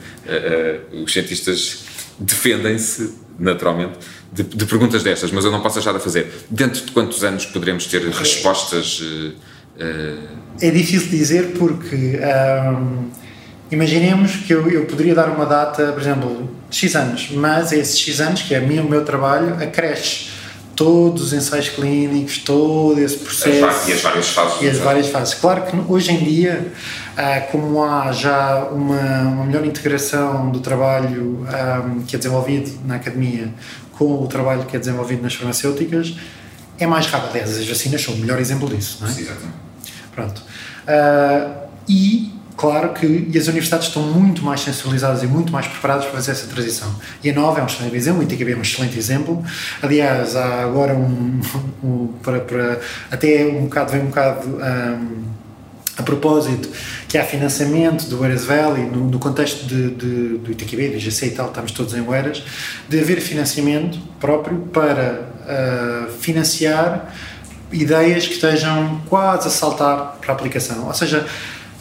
uh, 0.95 1.03
os 1.03 1.13
cientistas 1.13 1.85
defendem-se, 2.19 3.15
naturalmente, 3.39 3.99
de, 4.33 4.43
de, 4.43 4.67
perguntas 4.67 5.03
destas, 5.03 5.31
mas 5.31 5.45
eu 5.45 5.51
não 5.51 5.63
posso 5.63 5.77
deixar 5.77 5.93
de 5.93 6.01
fazer. 6.01 6.31
Dentro 6.51 6.85
de 6.85 6.93
quantos 6.93 7.25
anos 7.25 7.47
poderemos 7.47 7.87
ter 7.87 8.03
respostas? 8.09 9.03
É 10.61 10.71
difícil 10.71 11.09
dizer 11.09 11.53
porque. 11.59 12.19
Um, 12.19 13.11
imaginemos 13.71 14.37
que 14.37 14.53
eu, 14.55 14.71
eu 14.71 14.85
poderia 14.85 15.15
dar 15.15 15.29
uma 15.29 15.45
data, 15.45 15.93
por 15.93 16.01
exemplo, 16.01 16.49
de 16.71 16.77
X 16.77 16.95
anos, 16.95 17.31
mas 17.33 17.73
esses 17.73 17.99
X 17.99 18.21
anos, 18.21 18.43
que 18.43 18.55
é 18.55 18.61
o 18.61 18.89
meu 18.89 19.05
trabalho, 19.05 19.55
acresce 19.55 20.36
todos 20.77 21.23
os 21.23 21.33
ensaios 21.33 21.71
clínicos, 21.71 22.39
todo 22.39 23.01
esse 23.01 23.17
processo. 23.17 23.89
e 23.89 23.93
as 23.93 24.03
várias 24.03 24.29
fases. 24.29 24.63
E 24.63 24.69
as 24.69 24.77
várias 24.77 25.07
fases. 25.09 25.35
Claro 25.35 25.63
que 25.63 25.77
hoje 25.89 26.13
em 26.13 26.23
dia, 26.23 26.71
ah, 27.17 27.41
como 27.51 27.83
há 27.83 28.13
já 28.13 28.69
uma, 28.71 29.21
uma 29.23 29.45
melhor 29.47 29.65
integração 29.65 30.51
do 30.51 30.61
trabalho 30.61 31.47
ah, 31.49 31.83
que 32.07 32.15
é 32.15 32.19
desenvolvido 32.19 32.79
na 32.85 32.97
academia 32.97 33.53
com 33.93 34.23
o 34.23 34.27
trabalho 34.27 34.67
que 34.67 34.77
é 34.77 34.79
desenvolvido 34.79 35.23
nas 35.23 35.35
farmacêuticas, 35.35 36.15
é 36.79 36.87
mais 36.87 37.07
rápido. 37.07 37.31
Aliás, 37.31 37.57
as 37.57 37.67
vacinas 37.67 38.03
são 38.03 38.13
o 38.13 38.19
melhor 38.19 38.39
exemplo 38.39 38.69
disso, 38.69 38.99
não 39.01 39.09
é? 39.09 39.13
Sim, 39.13 39.23
exatamente. 39.23 39.57
Pronto. 40.15 40.43
Uh, 40.87 41.67
e 41.89 42.36
claro 42.57 42.93
que 42.93 43.29
e 43.33 43.39
as 43.39 43.47
universidades 43.47 43.89
estão 43.89 44.03
muito 44.03 44.43
mais 44.43 44.61
sensibilizadas 44.61 45.23
e 45.23 45.27
muito 45.27 45.53
mais 45.53 45.67
preparadas 45.67 46.05
para 46.05 46.15
fazer 46.15 46.33
essa 46.33 46.47
transição. 46.47 46.95
E 47.23 47.31
a 47.31 47.33
Nova 47.33 47.61
é 47.61 47.63
um 47.63 47.67
excelente 47.67 47.97
exemplo, 47.97 48.21
o 48.21 48.23
ITKB 48.23 48.53
é 48.53 48.57
um 48.57 48.63
excelente 48.63 48.99
exemplo. 48.99 49.45
Aliás, 49.83 50.35
há 50.37 50.63
agora 50.63 50.95
um, 50.95 51.41
um 51.83 52.07
para, 52.23 52.41
para, 52.41 52.81
até 53.11 53.47
um 53.47 53.65
bocado, 53.65 53.93
vem 53.93 54.03
um 54.03 54.07
bocado 54.07 54.49
um, 54.49 55.37
a 55.99 56.03
propósito, 56.03 56.69
que 57.09 57.17
há 57.17 57.25
financiamento 57.25 58.07
do 58.09 58.23
Eras 58.25 58.45
Valley, 58.45 58.85
no, 58.85 59.09
no 59.09 59.19
contexto 59.19 59.65
de, 59.65 59.91
de, 59.91 60.39
do 60.39 60.53
ITQB, 60.53 60.91
do 60.91 60.97
IGC 60.97 61.27
e 61.27 61.31
tal, 61.31 61.49
estamos 61.49 61.73
todos 61.73 61.95
em 61.95 62.07
Oeiras, 62.07 62.43
de 62.89 63.01
haver 63.01 63.21
financiamento 63.21 63.99
próprio 64.21 64.59
para 64.73 65.23
uh, 65.41 66.13
financiar 66.21 67.15
ideias 67.73 68.27
que 68.27 68.35
estejam 68.35 69.01
quase 69.09 69.49
a 69.49 69.51
saltar 69.51 70.19
para 70.21 70.33
a 70.33 70.37
aplicação. 70.37 70.87
Ou 70.87 70.95
seja, 70.95 71.27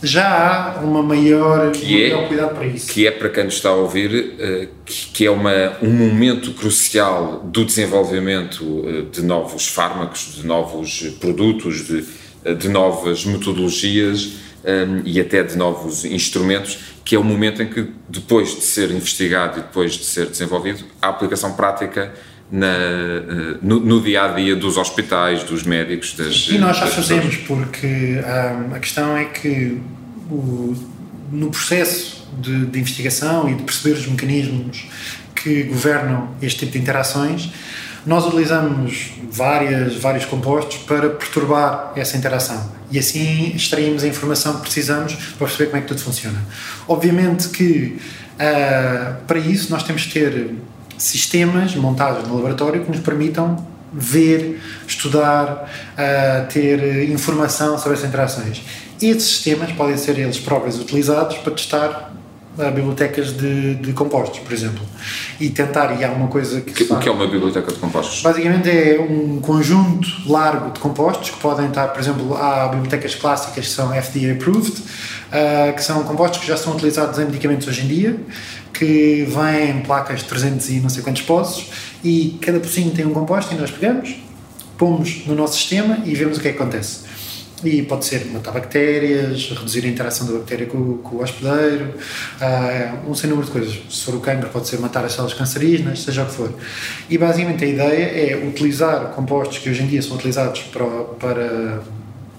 já 0.06 0.76
há 0.78 0.80
uma 0.82 1.02
maior, 1.02 1.72
que 1.72 2.04
é, 2.06 2.28
cuidado 2.28 2.56
para 2.56 2.68
isso. 2.68 2.88
Que 2.88 3.08
é, 3.08 3.12
para 3.12 3.30
quem 3.30 3.44
nos 3.46 3.56
está 3.56 3.70
a 3.70 3.76
ouvir, 3.76 4.36
eh, 4.40 4.68
que 4.86 5.26
é 5.26 5.32
uma, 5.32 5.78
um 5.82 5.90
momento 5.90 6.52
crucial 6.54 7.42
do 7.44 7.66
desenvolvimento 7.66 8.84
eh, 8.86 9.04
de 9.12 9.22
novos 9.22 9.68
fármacos, 9.68 10.36
de 10.36 10.46
novos 10.46 11.02
produtos, 11.20 11.88
de, 11.88 12.06
eh, 12.44 12.54
de 12.54 12.70
novas 12.70 13.26
metodologias 13.26 14.34
um, 14.66 15.02
e 15.06 15.20
até 15.20 15.44
de 15.44 15.58
novos 15.58 16.06
instrumentos, 16.06 16.80
que 17.04 17.16
é 17.16 17.20
o 17.20 17.24
momento 17.24 17.62
em 17.62 17.68
que, 17.68 17.88
depois 18.10 18.56
de 18.56 18.62
ser 18.62 18.92
investigado 18.92 19.60
e 19.60 19.62
depois 19.62 19.94
de 19.94 20.06
ser 20.06 20.28
desenvolvido, 20.28 20.84
a 21.02 21.10
aplicação 21.10 21.54
prática 21.54 22.14
na, 22.52 22.68
eh, 22.68 23.58
no, 23.62 23.80
no, 23.80 24.02
dia 24.02 24.24
a 24.24 24.28
dia 24.30 24.56
dos 24.56 24.78
hospitais, 24.78 25.44
dos 25.44 25.64
médicos, 25.64 26.14
das. 26.14 26.48
E 26.50 26.58
nós 26.58 26.78
já 26.78 26.88
fazemos, 26.88 27.38
porque 27.38 28.20
a 28.74 28.80
questão 28.80 29.18
é 29.18 29.26
que 29.26 29.80
o, 30.30 30.76
no 31.32 31.50
processo 31.50 32.28
de, 32.40 32.66
de 32.66 32.80
investigação 32.80 33.50
e 33.50 33.56
de 33.56 33.64
perceber 33.64 33.98
os 33.98 34.08
mecanismos 34.08 34.86
que 35.36 35.64
governam 35.64 36.30
este 36.42 36.60
tipo 36.60 36.74
de 36.74 36.80
interações, 36.80 37.52
nós 38.06 38.26
utilizamos 38.26 39.14
várias, 39.32 39.96
vários 39.96 40.26
compostos 40.26 40.78
para 40.78 41.10
perturbar 41.10 41.94
essa 41.96 42.16
interação 42.16 42.72
e 42.92 43.00
assim 43.00 43.52
extraímos 43.56 44.04
a 44.04 44.08
informação 44.08 44.56
que 44.56 44.62
precisamos 44.62 45.16
para 45.16 45.48
perceber 45.48 45.66
como 45.66 45.78
é 45.78 45.82
que 45.82 45.88
tudo 45.88 46.02
funciona. 46.02 46.40
Obviamente 46.88 47.50
que 47.50 47.98
uh, 48.36 49.24
para 49.26 49.40
isso 49.40 49.72
nós 49.72 49.84
temos 49.84 50.06
que 50.06 50.14
ter 50.14 50.56
sistemas 50.98 51.76
montados 51.76 52.28
no 52.28 52.36
laboratório 52.36 52.84
que 52.84 52.92
nos 52.92 53.00
permitam 53.00 53.58
ver, 53.94 54.62
estudar, 54.88 55.70
uh, 55.94 56.48
ter 56.52 57.10
informação 57.10 57.78
sobre 57.78 57.94
essas 57.94 58.10
interações. 58.10 58.62
Esses 59.02 59.24
sistemas 59.24 59.72
podem 59.72 59.98
ser 59.98 60.18
eles 60.18 60.40
próprios 60.40 60.80
utilizados 60.80 61.38
para 61.38 61.54
testar 61.54 62.14
uh, 62.58 62.72
bibliotecas 62.72 63.32
de, 63.36 63.76
de, 63.76 63.94
compostos, 63.94 64.40
por 64.40 64.52
exemplo. 64.52 64.84
E 65.40 65.50
tentar, 65.50 66.00
e 66.00 66.04
há 66.04 66.12
uma 66.12 66.28
coisa 66.28 66.62
que. 66.62 66.84
O 66.84 67.00
que 67.00 67.08
é 67.08 67.12
uma 67.12 67.28
biblioteca 67.28 67.72
de 67.72 67.80
compostos? 67.80 68.22
Basicamente 68.22 68.70
é 68.70 69.00
um 69.00 69.40
conjunto 69.40 70.10
largo 70.26 70.72
de 70.72 70.80
compostos 70.80 71.30
que 71.30 71.40
podem 71.40 71.68
estar, 71.68 71.88
por 71.88 72.02
exemplo, 72.02 72.36
há 72.36 72.68
bibliotecas 72.68 73.16
clássicas 73.16 73.66
que 73.66 73.72
são 73.72 73.90
FDA 73.90 74.34
approved, 74.34 74.82
uh, 74.82 75.74
que 75.74 75.84
são 75.84 76.04
compostos 76.04 76.40
que 76.40 76.48
já 76.48 76.58
são 76.58 76.74
utilizados 76.74 77.18
em 77.20 77.26
medicamentos 77.26 77.68
hoje 77.68 77.84
em 77.84 77.88
dia, 77.88 78.20
que 78.78 79.26
vêm 79.28 79.78
em 79.78 79.82
placas 79.82 80.20
de 80.20 80.26
300 80.26 80.70
e 80.70 80.80
não 80.80 80.90
sei 80.90 81.02
quantos 81.04 81.22
poços, 81.22 81.70
e 82.04 82.38
cada 82.42 82.60
pocinho 82.60 82.92
tem 82.92 83.06
um 83.06 83.14
composto 83.14 83.54
e 83.54 83.58
nós 83.58 83.72
pegamos, 83.72 84.16
pomos 84.78 85.26
no 85.26 85.36
nosso 85.36 85.56
sistema 85.56 86.00
e 86.06 86.14
vemos 86.14 86.38
o 86.38 86.42
que 86.42 86.50
é 86.50 86.52
que 86.52 86.58
acontece. 86.62 87.06
E 87.64 87.82
pode 87.82 88.06
ser 88.06 88.26
matar 88.26 88.52
bactérias, 88.52 89.50
reduzir 89.50 89.86
a 89.86 89.88
interação 89.88 90.28
da 90.28 90.34
bactéria 90.34 90.68
com, 90.68 90.98
com 90.98 91.16
o 91.16 91.24
hospedeiro, 91.24 91.96
uh, 92.42 93.10
um 93.10 93.16
sem 93.16 93.30
número 93.30 93.48
de 93.48 93.52
coisas. 93.54 93.80
Se 93.90 94.04
for 94.04 94.16
o 94.16 94.20
cancro, 94.20 94.50
pode 94.50 94.68
ser 94.68 94.78
matar 94.80 95.06
as 95.06 95.14
células 95.14 95.34
cancerígenas, 95.34 96.04
seja 96.04 96.24
o 96.24 96.26
que 96.26 96.34
for. 96.34 96.54
E 97.10 97.18
basicamente 97.18 97.64
a 97.64 97.68
ideia 97.68 98.34
é 98.34 98.48
utilizar 98.48 99.14
compostos 99.14 99.58
que 99.58 99.70
hoje 99.70 99.84
em 99.84 99.88
dia 99.88 100.02
são 100.02 100.16
utilizados 100.18 100.62
para, 100.64 100.86
para 101.18 101.82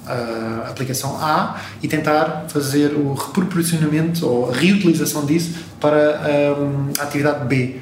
a 0.07 0.69
aplicação 0.69 1.19
A 1.21 1.61
e 1.83 1.88
tentar 1.88 2.47
fazer 2.49 2.92
o 2.95 3.12
reproporcionamento 3.14 4.27
ou 4.27 4.51
reutilização 4.51 5.27
disso 5.27 5.55
para 5.81 6.57
um, 6.59 6.92
a 6.99 7.03
atividade 7.03 7.45
B. 7.47 7.77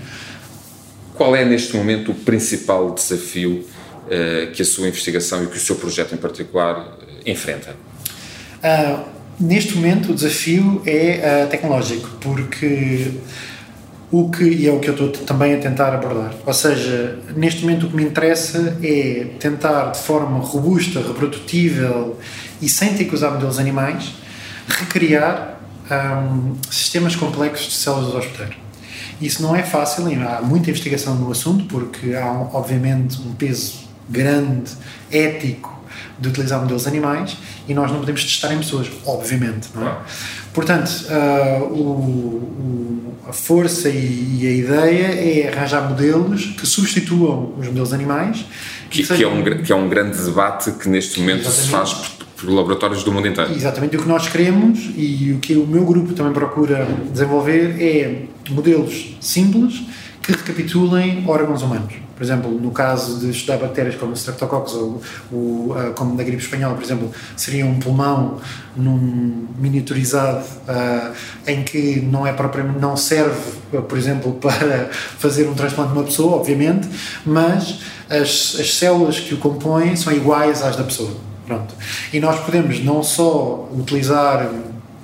Qual 1.14 1.37
é 1.37 1.44
neste 1.44 1.76
momento 1.76 2.12
o 2.12 2.14
principal 2.14 2.90
desafio 2.92 3.64
uh, 4.06 4.52
que 4.52 4.62
a 4.62 4.64
sua 4.64 4.88
investigação 4.88 5.44
e 5.44 5.46
que 5.46 5.56
o 5.56 5.60
seu 5.60 5.76
projeto 5.76 6.14
em 6.14 6.18
particular 6.18 6.98
enfrenta? 7.24 7.76
Uh, 8.64 9.04
neste 9.38 9.74
momento 9.76 10.10
o 10.10 10.14
desafio 10.14 10.82
é 10.84 11.44
uh, 11.44 11.50
tecnológico, 11.50 12.08
porque 12.20 13.12
o 14.10 14.30
que, 14.30 14.44
e 14.44 14.68
é 14.68 14.72
o 14.72 14.78
que 14.78 14.88
eu 14.88 14.94
estou 14.94 15.08
também 15.24 15.54
a 15.54 15.58
tentar 15.58 15.94
abordar. 15.94 16.34
Ou 16.46 16.52
seja, 16.52 17.18
neste 17.36 17.62
momento 17.62 17.86
o 17.86 17.90
que 17.90 17.96
me 17.96 18.04
interessa 18.04 18.78
é 18.82 19.26
tentar 19.40 19.90
de 19.90 19.98
forma 19.98 20.38
robusta, 20.38 21.00
reprodutível 21.00 22.18
e 22.60 22.68
sem 22.68 22.94
ter 22.94 23.04
que 23.04 23.14
usar 23.14 23.30
modelos 23.30 23.58
animais, 23.58 24.14
recriar 24.68 25.58
um, 25.90 26.54
sistemas 26.70 27.16
complexos 27.16 27.66
de 27.66 27.74
células 27.74 28.10
do 28.10 28.18
hospedeiro. 28.18 28.54
Isso 29.20 29.42
não 29.42 29.54
é 29.54 29.62
fácil, 29.62 30.04
há 30.26 30.42
muita 30.42 30.70
investigação 30.70 31.14
no 31.14 31.30
assunto, 31.30 31.64
porque 31.66 32.14
há, 32.14 32.30
obviamente, 32.52 33.20
um 33.20 33.32
peso 33.32 33.84
grande, 34.08 34.72
ético, 35.10 35.74
de 36.18 36.28
utilizar 36.28 36.60
modelos 36.60 36.86
animais 36.86 37.36
e 37.68 37.74
nós 37.74 37.90
não 37.90 38.00
podemos 38.00 38.22
testar 38.22 38.52
em 38.52 38.58
pessoas, 38.58 38.90
obviamente, 39.06 39.68
não 39.74 39.88
é? 39.88 39.96
Portanto, 40.54 40.88
uh, 40.88 41.64
o, 41.64 41.80
o, 41.82 43.14
a 43.28 43.32
força 43.32 43.88
e, 43.88 44.38
e, 44.40 44.46
a 44.46 44.52
ideia 44.52 45.06
é 45.06 45.52
arranjar 45.52 45.88
modelos 45.90 46.46
que 46.58 46.64
substituam 46.64 47.52
os 47.58 47.66
modelos 47.66 47.92
animais. 47.92 48.46
Que, 48.88 49.02
que, 49.02 49.16
que 49.16 49.24
é, 49.24 49.28
um, 49.28 49.42
que 49.42 49.72
é 49.72 49.74
um 49.74 49.88
grande 49.88 50.16
debate 50.16 50.70
que 50.70 50.88
neste 50.88 51.18
momento 51.18 51.40
Exatamente. 51.40 51.64
se 51.64 51.70
faz 51.70 51.92
por, 51.94 52.26
por 52.36 52.50
laboratórios 52.50 53.02
do 53.02 53.10
mundo 53.10 53.26
inteiro. 53.26 53.52
Exatamente, 53.52 53.96
o 53.96 54.02
que 54.02 54.08
nós 54.08 54.28
queremos 54.28 54.78
e 54.96 55.32
o 55.32 55.40
que 55.40 55.56
o 55.56 55.66
meu 55.66 55.84
grupo 55.84 56.12
também 56.12 56.32
procura 56.32 56.86
desenvolver 57.10 57.82
é 57.82 58.22
modelos 58.48 59.16
simples 59.20 59.82
que 60.22 60.30
recapitulem 60.30 61.24
órgãos 61.26 61.62
humanos. 61.62 62.03
Por 62.16 62.22
exemplo, 62.22 62.50
no 62.50 62.70
caso 62.70 63.18
de 63.18 63.31
estudar 63.31 63.59
bactérias 63.59 63.96
como 63.96 64.12
o 64.12 64.14
Streptococcus 64.14 64.74
ou 64.74 65.00
como 65.94 66.14
na 66.14 66.22
gripe 66.22 66.42
espanhola, 66.42 66.74
por 66.74 66.85
exemplo, 66.85 67.11
seria 67.37 67.66
um 67.66 67.79
pulmão 67.79 68.38
num 68.77 69.48
miniaturizado 69.59 70.44
uh, 70.68 71.12
em 71.46 71.62
que 71.62 72.00
não 72.00 72.27
é 72.27 72.33
propriamente 72.33 72.79
não 72.79 72.96
serve, 72.96 73.53
por 73.88 73.98
exemplo, 73.98 74.33
para 74.40 74.90
fazer 75.18 75.48
um 75.48 75.55
transplante 75.55 75.92
de 75.92 75.98
uma 75.98 76.05
pessoa, 76.05 76.37
obviamente, 76.37 76.88
mas 77.27 77.81
as, 78.09 78.57
as 78.61 78.74
células 78.74 79.18
que 79.18 79.35
o 79.35 79.38
compõem 79.38 79.96
são 79.96 80.12
iguais 80.12 80.62
às 80.62 80.77
da 80.77 80.85
pessoa. 80.85 81.11
Pronto. 81.46 81.74
E 82.12 82.20
nós 82.20 82.40
podemos 82.40 82.83
não 82.83 83.03
só 83.03 83.68
utilizar 83.72 84.50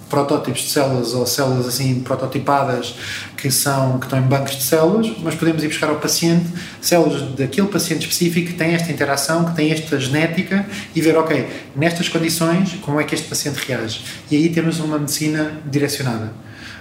protótipos 0.09 0.63
de 0.63 0.71
células 0.71 1.15
ou 1.15 1.25
células 1.25 1.67
assim 1.69 2.01
prototipadas 2.01 2.97
que 3.41 3.51
são 3.51 3.99
que 3.99 4.07
estão 4.07 4.19
em 4.19 4.23
bancos 4.23 4.57
de 4.57 4.63
células, 4.63 5.11
mas 5.23 5.35
podemos 5.35 5.63
ir 5.65 5.69
buscar 5.69 5.89
ao 5.89 5.97
paciente 5.97 6.47
células 6.81 7.23
daquele 7.37 7.69
paciente 7.69 8.03
específico 8.03 8.49
que 8.49 8.55
tem 8.55 8.75
esta 8.75 8.93
interação, 8.93 9.45
que 9.47 9.57
tem 9.57 9.71
esta 9.71 9.99
genética 9.99 10.67
e 10.95 11.01
ver, 11.01 11.17
ok, 11.17 11.47
nestas 11.75 12.09
condições, 12.09 12.75
como 12.83 13.01
é 13.01 13.05
que 13.05 13.15
este 13.15 13.27
paciente 13.27 13.57
reage? 13.67 14.05
E 14.31 14.37
aí 14.37 14.49
temos 14.51 14.79
uma 14.81 14.99
medicina 14.99 15.61
direcionada 15.65 16.33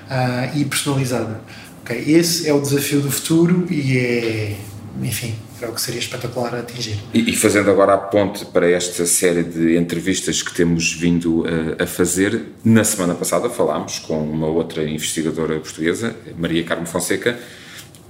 uh, 0.09 0.57
e 0.57 0.65
personalizada. 0.65 1.39
Okay? 1.81 2.03
Esse 2.13 2.47
é 2.47 2.53
o 2.53 2.59
desafio 2.59 3.01
do 3.01 3.11
futuro 3.11 3.65
e 3.69 3.97
é, 3.97 4.55
enfim, 5.01 5.35
era 5.61 5.71
o 5.71 5.75
que 5.75 5.81
seria 5.81 5.99
espetacular 5.99 6.55
atingir. 6.55 6.97
E, 7.13 7.31
e, 7.31 7.35
fazendo 7.35 7.69
agora 7.69 7.93
a 7.93 7.97
ponte 7.97 8.45
para 8.45 8.69
esta 8.69 9.05
série 9.05 9.43
de 9.43 9.77
entrevistas 9.77 10.41
que 10.41 10.53
temos 10.53 10.93
vindo 10.93 11.43
a, 11.79 11.83
a, 11.83 11.87
fazer, 11.87 12.41
na 12.63 12.83
semana 12.83 13.15
passada 13.15 13.49
falámos 13.49 13.99
com 13.99 14.21
uma 14.21 14.47
outra 14.47 14.83
investigadora 14.83 15.59
portuguesa, 15.59 16.15
Maria 16.37 16.63
Carmo 16.63 16.85
Fonseca, 16.85 17.37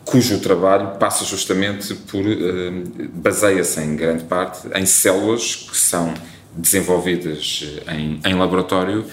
cujo 0.05 0.39
trabalho 0.39 0.97
passa 0.97 1.23
justamente 1.25 1.93
por, 1.93 2.25
uh, 2.25 3.09
baseia-se 3.13 3.79
em 3.81 3.95
grande 3.95 4.23
parte 4.23 4.67
em 4.75 4.85
células 4.85 5.55
que 5.55 5.77
são 5.77 6.13
desenvolvidas 6.55 7.63
em, 7.87 8.19
em 8.25 8.33
laboratório, 8.33 9.05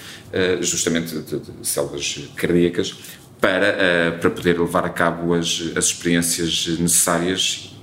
justamente 0.59 1.15
de, 1.19 1.39
de 1.39 1.67
células 1.67 2.27
cardíacas, 2.35 2.95
para, 3.39 4.17
para 4.19 4.29
poder 4.31 4.59
levar 4.59 4.85
a 4.85 4.89
cabo 4.89 5.35
as, 5.35 5.71
as 5.75 5.85
experiências 5.85 6.67
necessárias 6.79 7.76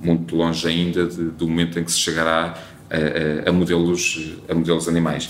muito 0.00 0.36
longe 0.36 0.66
ainda 0.66 1.06
de, 1.06 1.24
do 1.30 1.46
momento 1.46 1.78
em 1.78 1.84
que 1.84 1.92
se 1.92 1.98
chegará 1.98 2.54
a, 2.90 3.46
a, 3.46 3.50
a, 3.50 3.52
modelos, 3.52 4.36
a 4.48 4.54
modelos 4.54 4.88
animais. 4.88 5.28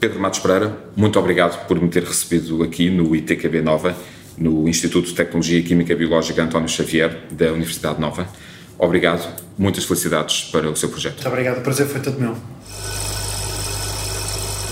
Pedro 0.00 0.20
Matos 0.20 0.38
Pereira, 0.38 0.76
muito 0.96 1.18
obrigado 1.18 1.66
por 1.66 1.80
me 1.80 1.88
ter 1.88 2.04
recebido 2.04 2.62
aqui 2.62 2.90
no 2.90 3.14
ITQB 3.14 3.60
Nova, 3.60 3.96
no 4.36 4.68
Instituto 4.68 5.08
de 5.08 5.14
Tecnologia 5.14 5.58
e 5.58 5.62
Química 5.62 5.94
Biológica 5.94 6.42
António 6.42 6.68
Xavier, 6.68 7.24
da 7.30 7.52
Universidade 7.52 8.00
Nova. 8.00 8.28
Obrigado, 8.78 9.28
muitas 9.58 9.84
felicidades 9.84 10.44
para 10.44 10.70
o 10.70 10.76
seu 10.76 10.88
projeto. 10.88 11.14
Muito 11.14 11.28
obrigado, 11.28 11.58
o 11.58 11.62
prazer 11.62 11.86
foi 11.86 12.00
todo 12.00 12.20
meu. 12.20 12.36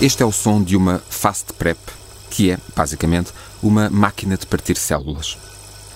Este 0.01 0.23
é 0.23 0.25
o 0.25 0.31
som 0.31 0.63
de 0.63 0.77
uma 0.77 0.99
Fast 1.09 1.53
Prep, 1.53 1.77
que 2.29 2.51
é, 2.51 2.57
basicamente, 2.75 3.31
uma 3.61 3.89
máquina 3.89 4.37
de 4.37 4.45
partir 4.45 4.77
células 4.77 5.37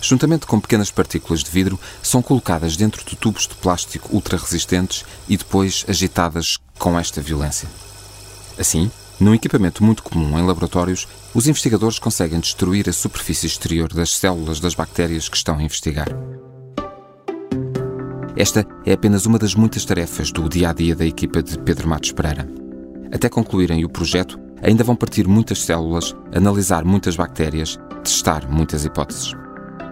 juntamente 0.02 0.46
com 0.46 0.60
pequenas 0.60 0.92
partículas 0.92 1.44
de 1.44 1.52
vidro, 1.52 1.80
são 2.02 2.22
colocadas 2.22 2.76
dentro 2.76 3.06
de 3.06 3.16
tubos 3.16 3.48
de 3.48 3.56
plástico 3.56 4.10
ultra 4.12 4.38
resistentes 4.38 5.06
e 5.30 5.38
depois 5.38 5.86
agitadas 5.88 6.58
com 6.78 7.00
esta 7.00 7.22
violência. 7.22 7.70
Assim, 8.60 8.92
num 9.20 9.36
equipamento 9.36 9.84
muito 9.84 10.02
comum 10.02 10.38
em 10.40 10.46
laboratórios, 10.46 11.08
os 11.34 11.48
investigadores 11.48 12.00
conseguem 12.00 12.40
destruir 12.40 12.90
a 12.90 12.94
superfície 12.94 13.46
exterior 13.46 13.94
das 13.94 14.18
células 14.18 14.60
das 14.60 14.74
bactérias 14.74 15.30
que 15.30 15.38
estão 15.38 15.58
a 15.58 15.64
investigar. 15.64 16.08
Esta 18.36 18.66
é 18.86 18.94
apenas 18.94 19.28
uma 19.28 19.38
das 19.38 19.54
muitas 19.54 19.86
tarefas 19.86 20.32
do 20.32 20.50
dia 20.50 20.70
a 20.70 20.74
dia 20.74 20.96
da 20.96 21.06
equipa 21.06 21.44
de 21.44 21.60
Pedro 21.60 21.88
Matos 21.88 22.12
Pereira. 22.12 22.48
Até 23.14 23.30
concluírem 23.30 23.86
o 23.86 23.90
projeto, 23.90 24.40
ainda 24.64 24.84
vão 24.84 24.96
partir 24.96 25.28
muitas 25.28 25.62
células, 25.62 26.16
analisar 26.34 26.84
muitas 26.84 27.16
bactérias, 27.16 27.78
testar 28.04 28.50
muitas 28.50 28.86
hipóteses. 28.86 29.36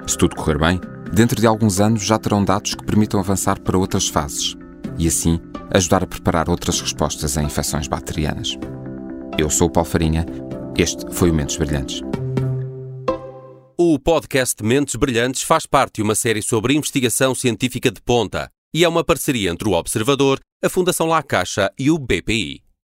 Se 0.09 0.17
tudo 0.17 0.35
correr 0.35 0.57
bem, 0.57 0.81
dentro 1.13 1.39
de 1.39 1.45
alguns 1.45 1.79
anos 1.79 2.03
já 2.03 2.17
terão 2.17 2.43
dados 2.43 2.73
que 2.73 2.83
permitam 2.83 3.19
avançar 3.19 3.59
para 3.59 3.77
outras 3.77 4.07
fases 4.07 4.57
e, 4.97 5.07
assim, 5.07 5.39
ajudar 5.69 6.03
a 6.03 6.07
preparar 6.07 6.49
outras 6.49 6.81
respostas 6.81 7.37
a 7.37 7.43
infecções 7.43 7.87
bacterianas. 7.87 8.57
Eu 9.37 9.51
sou 9.51 9.67
o 9.67 9.71
Paulo 9.71 9.87
Farinha, 9.87 10.25
este 10.75 11.05
foi 11.13 11.29
o 11.29 11.33
Mentes 11.33 11.57
Brilhantes. 11.57 12.01
O 13.77 13.99
podcast 13.99 14.63
Mentes 14.63 14.95
Brilhantes 14.95 15.43
faz 15.43 15.67
parte 15.67 15.97
de 15.97 16.01
uma 16.01 16.15
série 16.15 16.41
sobre 16.41 16.73
investigação 16.73 17.35
científica 17.35 17.91
de 17.91 18.01
ponta 18.01 18.49
e 18.73 18.83
é 18.83 18.89
uma 18.89 19.03
parceria 19.03 19.51
entre 19.51 19.69
o 19.69 19.73
Observador, 19.73 20.39
a 20.65 20.69
Fundação 20.69 21.05
La 21.05 21.21
Caixa 21.21 21.71
e 21.77 21.91
o 21.91 21.99
BPI. 21.99 22.63